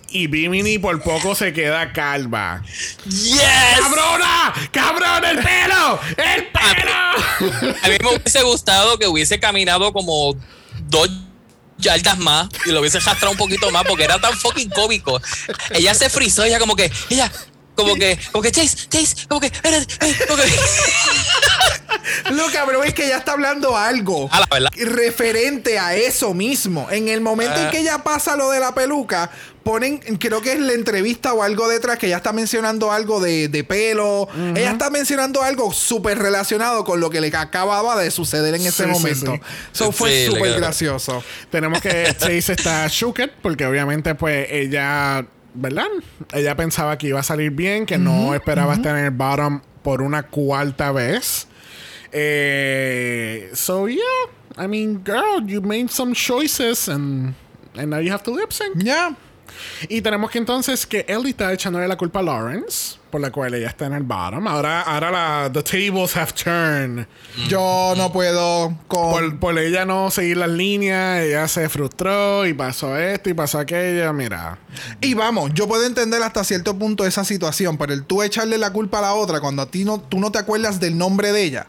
[0.10, 2.62] Y Bimini por poco se queda calva.
[3.06, 3.42] ¡Yes!
[3.80, 4.54] ¡Cabrona!
[4.72, 6.00] ¡Cabrón, el pelo!
[6.18, 7.76] ¡El pelo!
[7.84, 10.36] A mí me hubiese gustado que hubiese caminado como
[10.88, 11.10] dos
[11.78, 15.22] yardas más y lo hubiese arrastrado un poquito más porque era tan fucking cómico.
[15.72, 17.32] Ella se frizó, ella como que, ella,
[17.76, 20.50] como que, como que, Chase, Chase, como que, espérate, eh, como que.
[22.32, 24.70] Lo cabrón es que ella está hablando algo A la verdad.
[24.78, 26.88] referente a eso mismo.
[26.92, 27.72] En el momento en Ah.
[27.72, 29.32] que ella pasa lo de la peluca,
[29.64, 33.48] ponen, creo que es la entrevista o algo detrás, que ella está mencionando algo de,
[33.48, 34.28] de pelo.
[34.56, 38.84] Ella está mencionando algo súper relacionado con lo que le acababa de suceder en ese
[38.84, 39.34] Sí, momento.
[39.34, 39.42] sí.
[39.72, 41.24] So fue súper gracioso.
[41.50, 45.26] Tenemos que Chase está shooked porque obviamente pues ella,
[45.56, 45.88] ¿verdad?
[46.34, 50.02] Ella pensaba que iba a salir bien, que no esperaba estar en el bottom por
[50.02, 51.48] una cuarta vez.
[52.12, 54.02] Eh, so yeah,
[54.58, 57.34] I mean, girl, you made some choices and,
[57.76, 58.84] and now you have to lip sync.
[58.84, 59.16] Ya.
[59.90, 63.54] Y tenemos que entonces que Ellie está echándole la culpa a Lawrence, por la cual
[63.54, 64.48] ella está en el bottom.
[64.48, 67.06] Ahora, ahora la, the tables have turned.
[67.48, 69.12] Yo no puedo con.
[69.12, 73.60] Por, por ella no seguir las líneas, ella se frustró y pasó esto y pasó
[73.60, 74.12] aquello.
[74.14, 74.58] Mira,
[75.02, 78.72] Y vamos, yo puedo entender hasta cierto punto esa situación, pero el tú echarle la
[78.74, 81.44] culpa a la otra cuando a ti no, tú no te acuerdas del nombre de
[81.44, 81.68] ella.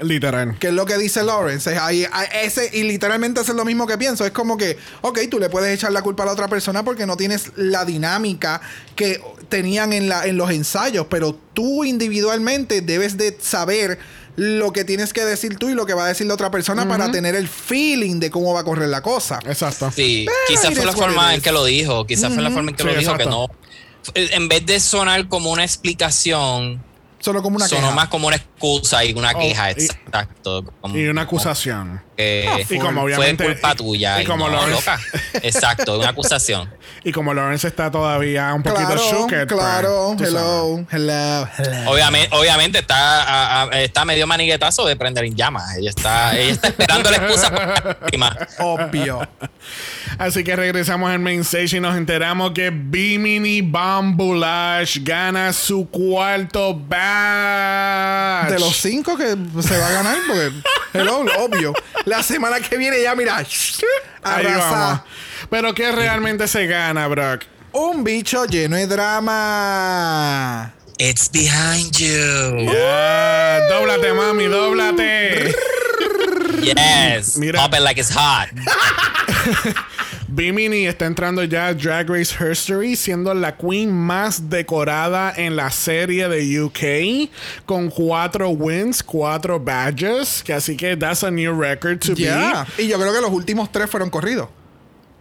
[0.00, 0.58] Literal.
[0.58, 1.72] Que es lo que dice Lawrence.
[1.72, 4.24] Es ahí, a- ese, y literalmente eso es lo mismo que pienso.
[4.26, 7.06] Es como que, ok, tú le puedes echar la culpa a la otra persona porque
[7.06, 8.60] no tienes la dinámica
[8.96, 13.98] que tenían en, la, en los ensayos, pero tú individualmente debes de saber
[14.36, 16.88] lo que tienes que decir tú y lo que va a decir la otra persona
[16.88, 19.38] para tener el feeling de cómo va a correr la cosa.
[19.46, 19.92] Exacto.
[19.94, 22.04] Sí, quizás it fue la forma en que lo dijo.
[22.04, 23.46] Quizás fue la forma en que Sí, lo dijo que no.
[24.14, 26.82] En vez de sonar como una explicación,
[27.24, 27.94] Solo como una sonó queja.
[27.94, 29.70] más como una excusa y una Oh, queja.
[29.70, 30.62] y- exacto.
[30.82, 32.02] Como- Y una acusación.
[32.16, 34.20] Que Y como fue obviamente- culpa tuya.
[34.20, 35.00] y Y como no, Lawrence- loca.
[35.42, 36.70] Exacto, una acusación.
[37.02, 40.16] Y como Lawrence está todavía un poquito Claro, shooked, pues, claro.
[40.18, 41.90] Hello, hello, hello.
[41.90, 45.76] Obviamente, obviamente está, a- a- está medio maniguetazo de prender en llamas.
[45.76, 48.36] Ella está, ella está esperando la excusa para la última.
[48.60, 49.28] Obvio.
[50.18, 56.74] Así que regresamos al main stage y nos enteramos que Bimini Bambulash gana su cuarto
[56.74, 58.50] batch.
[58.50, 60.52] De los cinco que se va a ganar, porque,
[60.94, 61.72] hello, obvio.
[62.04, 64.70] La semana que viene ya, mira, Ahí arrasa.
[64.70, 65.00] vamos.
[65.50, 67.42] Pero ¿qué realmente se gana, Brock?
[67.72, 70.72] Un bicho lleno de drama.
[70.98, 72.70] It's behind you.
[72.72, 75.54] Ya, dóblate, mami, dóblate.
[76.66, 77.36] Yes.
[77.38, 77.58] Mira.
[77.58, 78.48] Pop it like it's hot.
[80.28, 85.70] Bimini está entrando ya a Drag Race History, siendo la queen más decorada en la
[85.70, 87.30] serie de UK,
[87.66, 92.66] con cuatro wins, cuatro badges, que así que that's a new record to Ya.
[92.78, 94.48] Y yo creo que los últimos tres fueron corridos.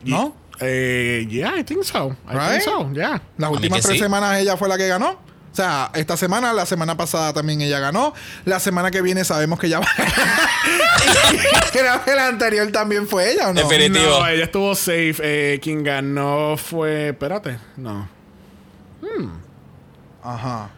[0.04, 0.12] be.
[0.12, 0.36] ¿No?
[0.60, 2.16] Eh, yeah, I think so.
[2.28, 2.50] I Right?
[2.52, 3.22] think so, yeah.
[3.38, 4.00] Las últimas tres sí.
[4.00, 5.20] semanas ella fue la que ganó.
[5.54, 8.16] O sea, esta semana, la semana pasada también ella ganó.
[8.43, 10.18] La semana que viene sabemos que ella va a ganar.
[11.72, 13.62] Creo que la anterior también fue ella, ¿o no?
[13.62, 14.20] Definitivo.
[14.20, 15.16] No, ella estuvo safe.
[15.22, 17.10] Eh, quien ganó fue.
[17.10, 18.10] Espérate, no.
[20.24, 20.72] Ajá.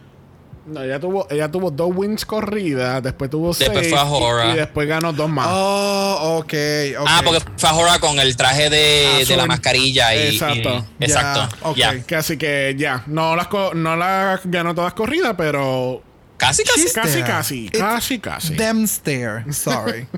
[0.66, 3.70] No, ella tuvo, ella tuvo dos wins corridas, después tuvo seis.
[3.70, 4.52] Después fue a y- Hora.
[4.52, 5.46] Y, después ganó dos más.
[5.48, 6.54] Oh, ok,
[6.98, 7.06] ok.
[7.08, 9.26] Ah, porque fue ahora con el traje de, Azul.
[9.28, 10.34] de la mascarilla y.
[10.34, 10.84] Exacto.
[10.98, 11.56] y- exacto.
[11.60, 11.76] Ya, ok.
[11.76, 12.00] Ya.
[12.02, 16.02] Que así que ya, no las, no las ganó todas corridas, pero
[16.36, 16.92] Casi, casi.
[16.92, 18.54] Casi, casi, casi, casi.
[18.56, 19.44] Them stare.
[19.52, 20.06] Sorry.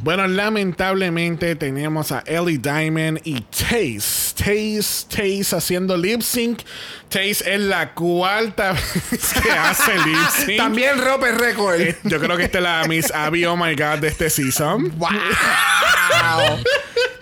[0.00, 4.32] Bueno, lamentablemente tenemos a Ellie Diamond y Taze.
[4.36, 6.60] Taze, Taze haciendo lip sync.
[7.08, 8.72] Taze es la cuarta
[9.10, 10.56] vez que hace lip sync.
[10.56, 11.80] También rompe récord.
[11.80, 14.92] Eh, Yo creo que esta es la Miss Abby, oh my god, de este season.
[14.98, 15.08] Wow.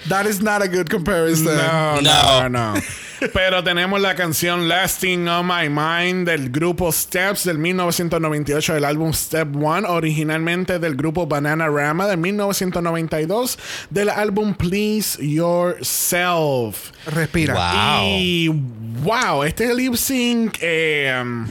[0.09, 1.47] That is not a good comparison.
[1.57, 2.75] No, no, No.
[2.75, 2.81] no.
[3.33, 9.13] Pero tenemos la canción Lasting on My Mind del grupo Steps del 1998 del álbum
[9.13, 13.59] Step One, originalmente del grupo Bananarama del 1992
[13.91, 16.93] del álbum Please Yourself.
[17.07, 17.55] Respira.
[17.55, 18.19] Wow.
[18.19, 18.49] Y
[19.03, 21.47] wow, este lip sync eh, um,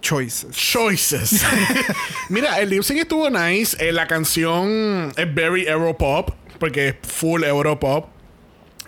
[0.00, 0.56] Choices.
[0.56, 1.44] choices.
[2.28, 3.76] Mira, el lip sync estuvo nice.
[3.80, 8.19] Eh, la canción es very Europop porque es full Europop.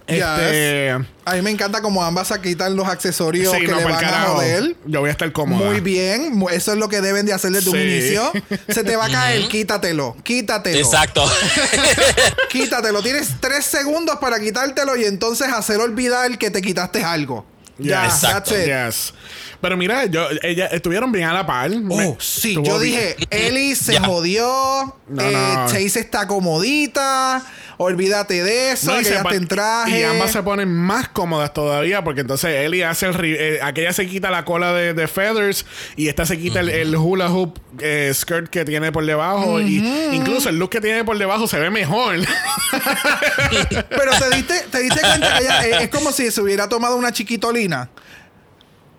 [0.06, 0.90] Este,
[1.24, 3.94] A mí me encanta como ambas se quitan los accesorios Sí, que no, le van
[3.94, 4.34] a carajo.
[4.34, 4.76] joder.
[4.84, 5.64] Yo voy a estar cómodo.
[5.64, 6.42] Muy bien.
[6.50, 7.82] Eso es lo que deben de hacer desde un Sí.
[7.82, 8.32] inicio.
[8.68, 10.16] Se te va a caer, quítatelo.
[10.24, 10.76] Quítatelo.
[10.78, 11.24] Exacto.
[12.50, 13.02] Quítatelo.
[13.02, 17.46] Tienes tres segundos para quitártelo y entonces hacer olvidar que te quitaste algo.
[17.78, 18.54] Ya, Exacto.
[18.54, 19.14] Yes.
[19.60, 21.70] Pero mira, yo, ella estuvieron bien a la par.
[21.70, 22.54] Me- Oh, sí.
[22.54, 22.80] Yo bien.
[22.80, 24.96] dije, Ellie se jodió.
[25.08, 25.66] No, eh, no.
[25.68, 27.42] Chase está comodita.
[27.82, 28.92] Olvídate de eso.
[28.92, 30.00] No, y que ya te traje.
[30.00, 34.06] y ambas se ponen más cómodas todavía porque entonces Ellie hace el eh, aquella se
[34.06, 35.66] quita la cola de, de feathers
[35.96, 39.76] y esta se quita el, el hula hoop eh, skirt que tiene por debajo y
[40.12, 42.16] incluso el look que tiene por debajo se ve mejor
[43.88, 46.96] Pero te diste, te diste cuenta que ella eh, es como si se hubiera tomado
[46.96, 47.88] una chiquitolina.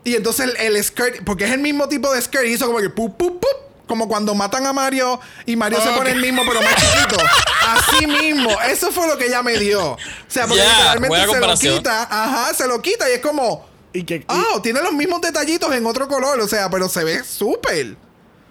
[0.04, 2.90] Y entonces el, el skirt, porque es el mismo tipo de skirt, hizo como que
[2.90, 3.50] pup, pup, pup.
[3.88, 7.18] Como cuando matan a Mario y Mario se pone el mismo, pero más chiquito.
[7.66, 8.50] Así mismo.
[8.70, 9.92] Eso fue lo que ella me dio.
[9.94, 9.98] O
[10.28, 11.40] sea, porque Yeah, literalmente se
[11.72, 12.04] lo quita.
[12.10, 13.66] Ajá, se lo quita y es como.
[13.94, 16.40] y que y- Ah, tiene los mismos detallitos en otro color.
[16.40, 17.96] O sea, pero se ve súper.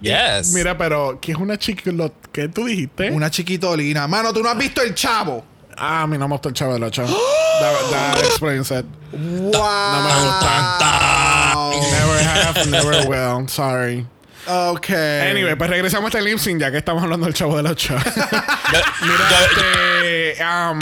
[0.01, 0.49] yes.
[0.53, 4.07] mira pero que es una lo que tú dijiste Una chiquitolina.
[4.07, 5.43] Mano, tú no has visto el chavo.
[5.77, 7.03] ah a mí no me gustó el chavo del 8
[7.59, 9.51] that, that explains it ¡Wow!
[9.51, 14.05] no me gusta never have never will sorry
[14.47, 14.89] Ok.
[14.89, 17.93] Anyway, pues regresamos a este lip sync ya que estamos hablando del chavo del 8.
[17.95, 18.01] Yo-
[19.01, 20.79] Mira, este, um,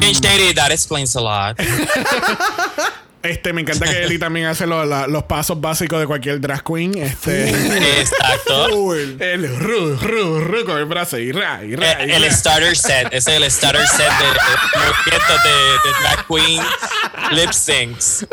[0.55, 1.57] that explains a lot.
[3.23, 6.63] Este, me encanta que Eli también hace lo- la- los pasos básicos de cualquier drag
[6.63, 6.97] queen.
[6.97, 7.49] Este.
[7.99, 8.67] Exacto.
[8.71, 9.21] Full.
[9.21, 12.75] el ru, ru, ru con el brazo y ra, y ra, El, y el starter
[12.75, 16.63] set, ese es el starter set de, de movimientos de, de drag queen
[17.31, 18.25] lip syncs.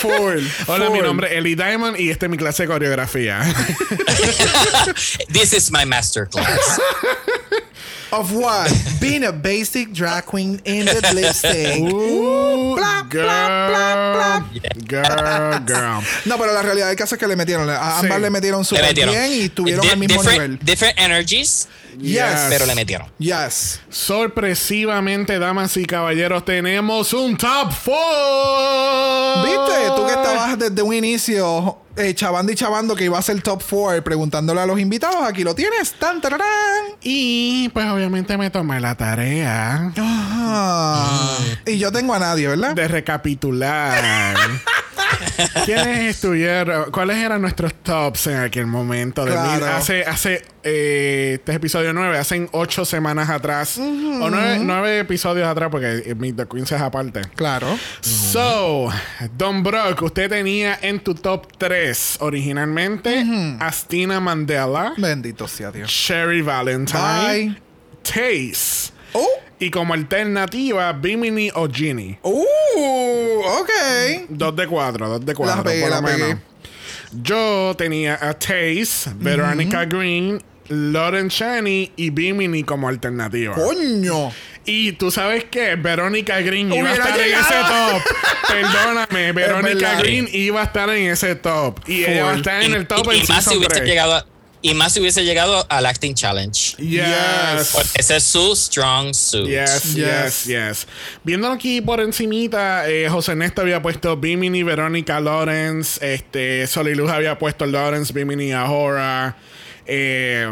[0.00, 0.46] Full.
[0.68, 3.40] Hola, mi nombre es Eli Diamond y esta es mi clase de coreografía.
[5.32, 6.80] This is my masterclass.
[8.12, 8.68] Of what?
[9.00, 11.78] Being a basic drag queen in the lipstick.
[11.92, 14.44] Ooh, Bla, girl, bla, bla,
[14.86, 16.02] girl, girl.
[16.24, 17.68] No, pero la realidad del caso es que le metieron.
[17.70, 18.22] A ambas Sí.
[18.22, 19.14] le metieron Le súper metieron.
[19.14, 20.58] bien y estuvieron Di- al mismo different, nivel.
[20.66, 21.68] different energies,
[22.00, 22.46] Yes.
[22.48, 23.08] pero le metieron.
[23.18, 23.80] Yes.
[23.90, 29.44] Sorpresivamente, damas y caballeros, tenemos un top 4.
[29.44, 29.86] ¿Viste?
[29.96, 33.62] Tú que estabas desde un inicio eh, chavando y chavando que iba a ser top
[33.68, 35.22] 4 preguntándole a los invitados.
[35.22, 35.92] Aquí lo tienes.
[35.98, 36.89] Tan, tararán.
[37.02, 41.38] Y pues obviamente me tomé la tarea Ah.
[41.66, 42.74] Y yo tengo a nadie, ¿verdad?
[42.74, 44.36] de recapitular.
[45.64, 46.90] ¿Quiénes estuvieron?
[46.90, 49.24] ¿Cuáles eran nuestros tops en aquel momento?
[49.24, 49.52] De Claro.
[49.54, 53.78] mil- hace, hace eh, este es episodio 9, hace ocho semanas atrás.
[53.78, 57.22] O nueve, nueve episodios atrás, porque Meet the Queens es aparte.
[57.34, 57.78] Claro.
[58.00, 58.90] So,
[59.36, 63.24] Don Brock, usted tenía en tu top 3 originalmente
[63.60, 65.90] Astina Mandela, Bendito sea Dios.
[65.90, 67.62] Sherry Valentine, Bye.
[68.02, 68.92] Taze.
[69.12, 69.26] Oh.
[69.58, 72.18] Y como alternativa, Bimini o Ginny.
[72.22, 73.70] Uh, ok.
[74.28, 76.24] Dos de cuatro, dos de cuatro, La pegué, por lo pegué.
[76.24, 76.38] menos.
[77.12, 83.54] Yo tenía a Taze, Veronica Green, Lauren Chaney y Bimini como alternativa.
[83.54, 84.30] Coño.
[84.64, 88.02] Y tú sabes que Verónica Green iba a estar en ese top.
[88.48, 89.96] Perdóname, Verónica.
[90.00, 91.80] Green iba a estar en ese top.
[91.88, 93.74] Y ella va a estar en Y- el top y, en y más si hubiese
[93.76, 93.88] 3.
[93.88, 94.26] llegado a-
[94.62, 96.76] y más si hubiese llegado al acting challenge.
[96.78, 97.70] Yes.
[97.72, 99.46] Porque Ese es su strong suit.
[99.46, 99.94] Yes, Yes.
[99.94, 100.86] yes, yes.
[101.24, 107.38] Viéndolo aquí por encimita, eh, José Ernesto había puesto Bimini, Verónica Lawrence, este, Soliluz había
[107.38, 109.36] puesto Lawrence, Bimini, Ahora.
[109.86, 110.50] Eh,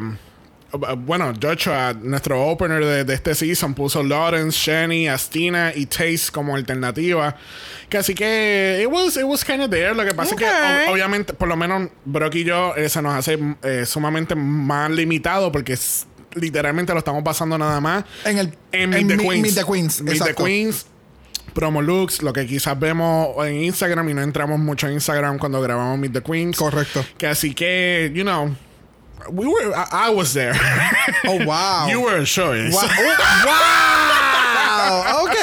[0.98, 6.54] bueno, Joshua, nuestro opener de, de este season, puso Lawrence, Shani, Astina y Taste como
[6.56, 7.34] alternativa.
[7.88, 9.94] Que así que it was, it was kind of there.
[9.94, 10.42] Lo que pasa Ok.
[10.42, 10.54] es que
[10.90, 14.90] ob- obviamente, por lo menos Brock y yo, eh, se nos hace eh, sumamente más
[14.90, 18.52] limitado porque es- literalmente lo estamos pasando nada más En el.
[18.72, 19.42] en Meet the Mi- Queens.
[19.42, 20.02] Meet the Queens.
[20.02, 20.34] Meet the.
[20.34, 20.86] Queens.
[21.54, 25.60] Promo looks, lo que quizás vemos en Instagram y no entramos mucho en Instagram cuando
[25.62, 26.56] grabamos Meet the Queens.
[26.58, 27.04] Correcto.
[27.16, 28.54] Que así que, you know,
[29.30, 30.54] we were, I, I was there.
[31.26, 31.86] Oh, wow.
[31.90, 32.74] you were a choice.
[32.74, 32.88] Wow.
[32.90, 33.16] Oh,
[33.46, 35.24] wow.
[35.24, 35.36] Ok,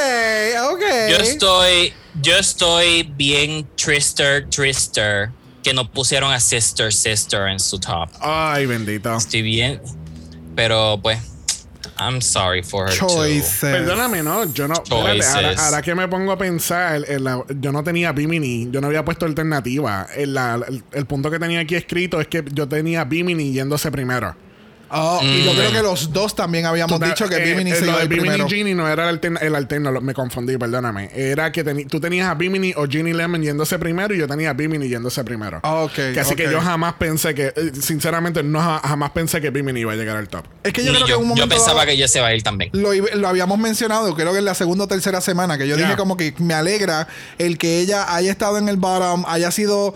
[0.74, 0.84] ok.
[1.10, 5.32] Yo estoy, yo estoy bien trister, trister
[5.64, 8.10] que no pusieron a sister, sister en su top.
[8.22, 9.16] Ay, bendito.
[9.16, 9.82] Estoy bien,
[10.56, 11.20] pero pues,
[11.98, 13.08] I'm sorry for her too.
[13.08, 13.60] Choices.
[13.62, 14.46] Perdóname, ¿no?
[14.54, 14.76] Yo no.
[14.76, 15.36] espérate, Choices.
[15.36, 18.88] ahora, ahora que me pongo a pensar, en la- yo no tenía Bimini, yo no
[18.88, 20.08] había puesto alternativa.
[20.16, 23.92] En la- el, el punto que tenía aquí escrito es que yo tenía Bimini yéndose
[23.92, 24.36] primero.
[24.98, 25.58] Oh, y yo Mm.
[25.58, 28.04] creo que los dos también habíamos Tú dicho que eh, Bimini eh, se iba de
[28.04, 28.48] el Bimini primero.
[28.48, 31.10] y Ginny no era el, alterno, el alterno, lo- me confundí, perdóname.
[31.14, 34.52] Era que teni- tú tenías a Bimini o Ginny Lemon yéndose primero y yo tenía
[34.52, 35.60] a Bimini yéndose primero.
[35.64, 39.42] Ah, ok, Que así que yo jamás pensé que, eh, sinceramente, no ja- jamás pensé
[39.42, 40.46] que Bimini iba a llegar al top.
[40.64, 42.08] Es que yo Ni creo que yo, en un yo momento pensaba dado que ella
[42.08, 42.70] se va a ir también.
[42.74, 45.76] lo, iba- lo habíamos mencionado, creo que en la segunda o tercera semana, que yo
[45.78, 49.96] dije como que me alegra el que ella haya estado en el bottom, haya sido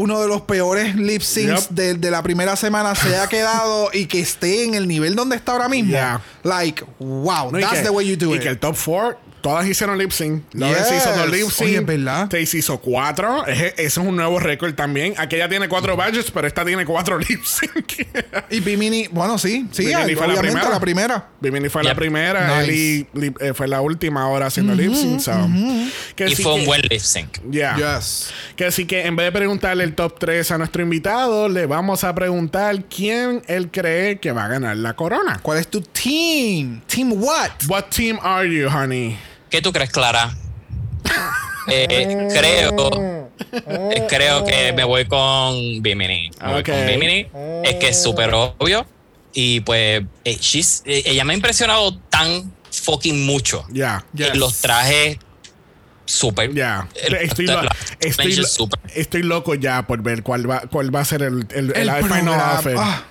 [0.00, 1.70] uno de los peores lip syncs Yep.
[1.70, 5.36] de, de la primera semana, se haya quedado y que esté en el nivel donde
[5.36, 5.96] está ahora mismo.
[6.42, 8.42] Like, wow, No, y that's que- the way you do y it.
[8.42, 10.42] que el top 4, todas hicieron lip sync.
[10.52, 11.02] Lawrence Yes.
[11.02, 11.68] hizo dos lip sync.
[11.68, 12.28] Oye, es verdad.
[12.28, 13.46] Taze hizo cuatro.
[13.46, 15.14] Ese ese es un nuevo récord también.
[15.18, 18.06] Aquella tiene cuatro badges, pero esta tiene cuatro lip sync.
[18.50, 20.68] Y Bimini, bueno, sí, sí, Bimini fue la primera.
[20.70, 21.28] la primera.
[21.40, 22.58] Bimini fue la primera.
[22.60, 22.70] Nice.
[22.70, 25.20] Eli li- eh, fue la última hora haciendo lip sync.
[25.20, 25.32] so.
[26.14, 27.38] Que Y sí fue un buen lip sync.
[27.50, 27.76] Yeah.
[27.98, 28.30] Yes.
[28.56, 32.04] Que así que en vez de preguntarle el top 3 a nuestro invitado, le vamos
[32.04, 35.38] a preguntar quién él cree que va a ganar la corona.
[35.42, 36.80] ¿Cuál es tu team?
[36.86, 37.50] ¿Team what?
[37.68, 39.16] What team are you, honey?
[39.50, 40.34] ¿Qué tú crees, Clara?
[41.68, 46.30] Eh, creo, eh, creo que me voy con Bimini.
[46.42, 46.66] Me voy Ok.
[46.70, 47.26] con Bimini.
[47.64, 48.86] Es que es súper obvio.
[49.32, 53.64] Y pues, eh, she's- eh, ella me ha impresionado tan fucking mucho.
[53.70, 54.04] Ya.
[54.14, 54.34] Yes.
[54.36, 55.18] Los trajes
[56.04, 56.52] súper.
[56.54, 56.88] Ya.
[57.04, 57.60] El- Estoy, lo-
[58.00, 58.40] estoy,
[58.94, 62.04] estoy loco ya por ver cuál va, cuál va a ser el, el, el, El
[62.04, 62.72] final outfit.
[62.76, 63.04] Ah.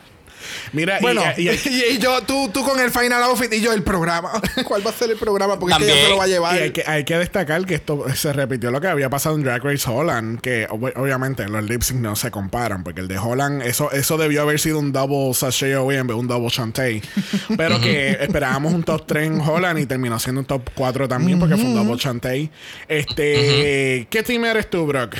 [0.74, 3.74] Mira, bueno, y- y, y- y yo, tú, tú con el final outfit y yo
[3.74, 4.32] el programa.
[4.67, 5.57] ¿Cuál va a ser el programa?
[5.59, 6.55] Porque es que ella se lo va a Y llevar.
[6.61, 9.63] hay que, hay que destacar que esto se repitió lo que había pasado en Drag
[9.63, 13.61] Race Holland, que ob- obviamente los lip sync no se comparan, porque el de Holland,
[13.63, 17.01] eso, eso debió haber sido un double sachet o bien, un double chantey.
[17.57, 21.39] Pero que esperábamos un top 3 en Holland y terminó siendo un top 4 también,
[21.39, 22.49] porque fue un double chantey.
[22.88, 25.15] Este, ¿qué team eres tú, Brock?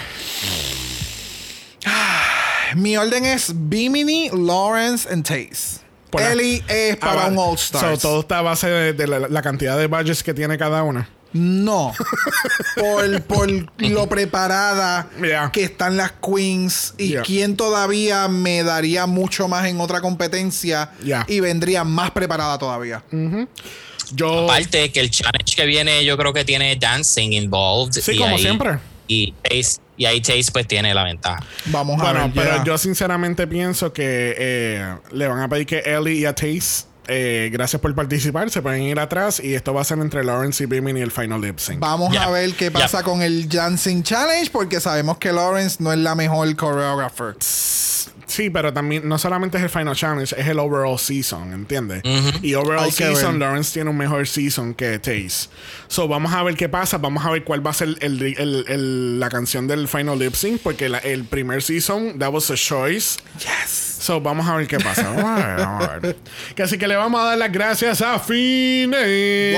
[2.80, 5.80] Mi orden es Bimini, Lawrence and Taze.
[6.10, 7.96] Por la- Ellie es para Ah, un All Star.
[7.96, 10.82] So, todo está a base de, de la, la cantidad de budgets que tiene cada
[10.84, 11.10] una.
[11.34, 11.94] No.
[12.76, 15.52] por, por lo preparada Yeah.
[15.52, 17.22] que están las queens y Yeah.
[17.22, 21.26] quién todavía me daría mucho más en otra competencia Yeah.
[21.28, 23.04] y vendría más preparada todavía.
[24.12, 24.46] Yo.
[24.46, 27.94] Aparte que el challenge que viene, yo creo que tiene dancing involved.
[28.02, 28.80] Sí, y como ahí- siempre.
[29.08, 31.40] Y Taze, y ahí Taze pues tiene la ventaja.
[31.66, 32.32] Vamos a Bueno, ver.
[32.34, 32.64] pero yeah.
[32.64, 37.50] yo sinceramente pienso que eh, le van a pedir que Ellie y a Taze, eh,
[37.52, 40.68] gracias por participar, se pueden ir atrás y esto va a ser entre Lawrence y
[40.68, 41.80] Bimini el final lip sync.
[41.80, 46.00] Vamos a ver qué pasa con el Dancing Challenge porque sabemos que Lawrence no es
[46.00, 47.36] la mejor choreographer.
[48.30, 52.04] Sí, pero también no solamente es el final challenge, es el overall season, ¿entiendes?
[52.44, 53.40] Y overall Hay season.
[53.40, 55.50] Lawrence tiene un mejor season que Taze.
[55.88, 58.66] So, vamos a ver qué pasa, vamos a ver cuál va a ser el- el-
[58.68, 62.56] el- la canción del final lip sync, porque la- el primer season, that was a
[62.56, 63.18] choice.
[63.40, 63.89] Yes.
[64.00, 65.04] So, vamos a ver qué pasa.
[65.10, 66.16] Vamos a ver, vamos a ver.
[66.56, 69.58] Que así que le vamos a dar las gracias a Fines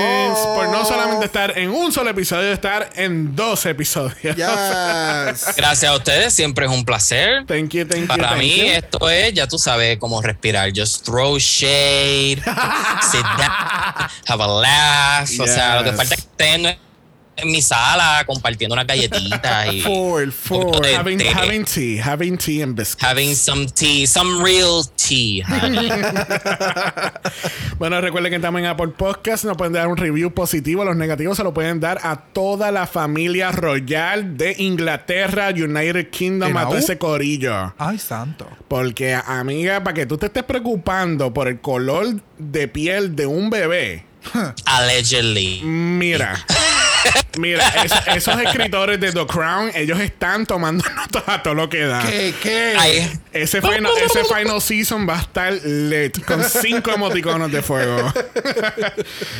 [0.54, 4.36] por no solamente estar en un solo episodio, estar en dos episodios.
[4.36, 5.54] Yes.
[5.56, 7.44] Gracias a ustedes, siempre es un placer.
[7.46, 8.06] Thank you, thank you.
[8.08, 8.66] Para thank mí you.
[8.66, 10.70] esto es, ya tú sabes cómo respirar.
[10.74, 12.36] Just throw shade,
[13.10, 15.40] sit down, have a laugh.
[15.40, 16.76] O sea, lo que falta es que estén
[17.36, 20.82] en mi sala compartiendo unas galletitas y forward.
[20.82, 23.02] de having, té, having tea, having tea and biscuits.
[23.04, 25.42] having some tea, some real tea.
[27.78, 29.44] Bueno, recuerden que estamos en Apple Podcast.
[29.44, 30.84] Nos pueden dar un review positivo.
[30.84, 36.50] Los negativos se lo pueden dar a toda la familia royal de Inglaterra, United Kingdom,
[36.50, 37.74] ¿En a todo ese corillo.
[37.78, 38.48] Ay, santo.
[38.68, 43.50] Porque, amiga, para que tú te estés preocupando por el color de piel de un
[43.50, 44.04] bebé,
[44.66, 45.62] Allegedly.
[45.64, 46.44] mira.
[47.38, 51.80] Mira, es- esos escritores de The Crown, ellos están tomando notas a todo lo que
[51.86, 52.02] da.
[52.02, 52.34] ¿Qué?
[52.42, 52.74] ¿Qué?
[52.78, 58.12] Ay, Ese final, ese final season va a estar lit con cinco emoticonos de fuego.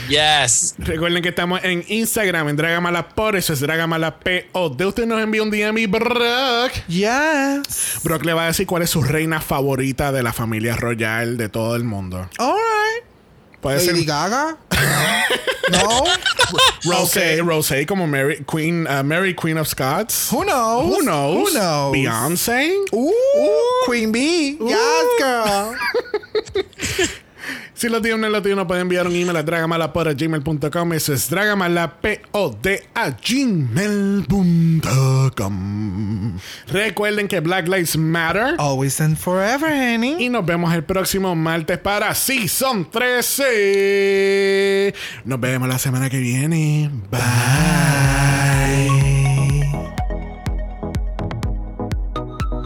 [0.09, 0.75] yes.
[0.79, 4.81] Recuerden que estamos en Instagram, en Dragamala por eso es Dragamala POD.
[4.87, 6.73] Usted nos envía un DM y Brock.
[6.89, 8.01] Yes.
[8.03, 11.49] Brock le va a decir cuál es su reina favorita de la familia royal de
[11.49, 12.29] todo el mundo.
[12.39, 12.82] Alright.
[13.63, 14.59] Puede ser Lady Gaga.
[15.71, 16.05] no.
[16.85, 17.39] Rosé, Okay.
[17.41, 20.31] Rosé como Mary Queen, uh, Mary Queen of Scots.
[20.31, 20.97] Who knows?
[20.97, 21.49] Who knows?
[21.49, 21.95] Who knows?
[21.97, 22.75] Beyoncé.
[22.93, 24.59] Ooh, Queen Bee.
[24.61, 25.77] Yes, girl.
[27.83, 30.93] Si lo tiene no lo tiene, nos puede enviar un email a dragamalapod.gmail.com.
[30.93, 32.65] Eso es dragamalapod
[32.95, 34.29] a gmail.com.
[36.69, 38.55] Recuerden que Black Lives Matter.
[38.59, 40.25] Always and forever, honey.
[40.25, 44.95] Y nos vemos el próximo martes para Season 13.
[45.25, 46.89] Nos vemos la semana que viene.
[47.11, 49.02] Bye.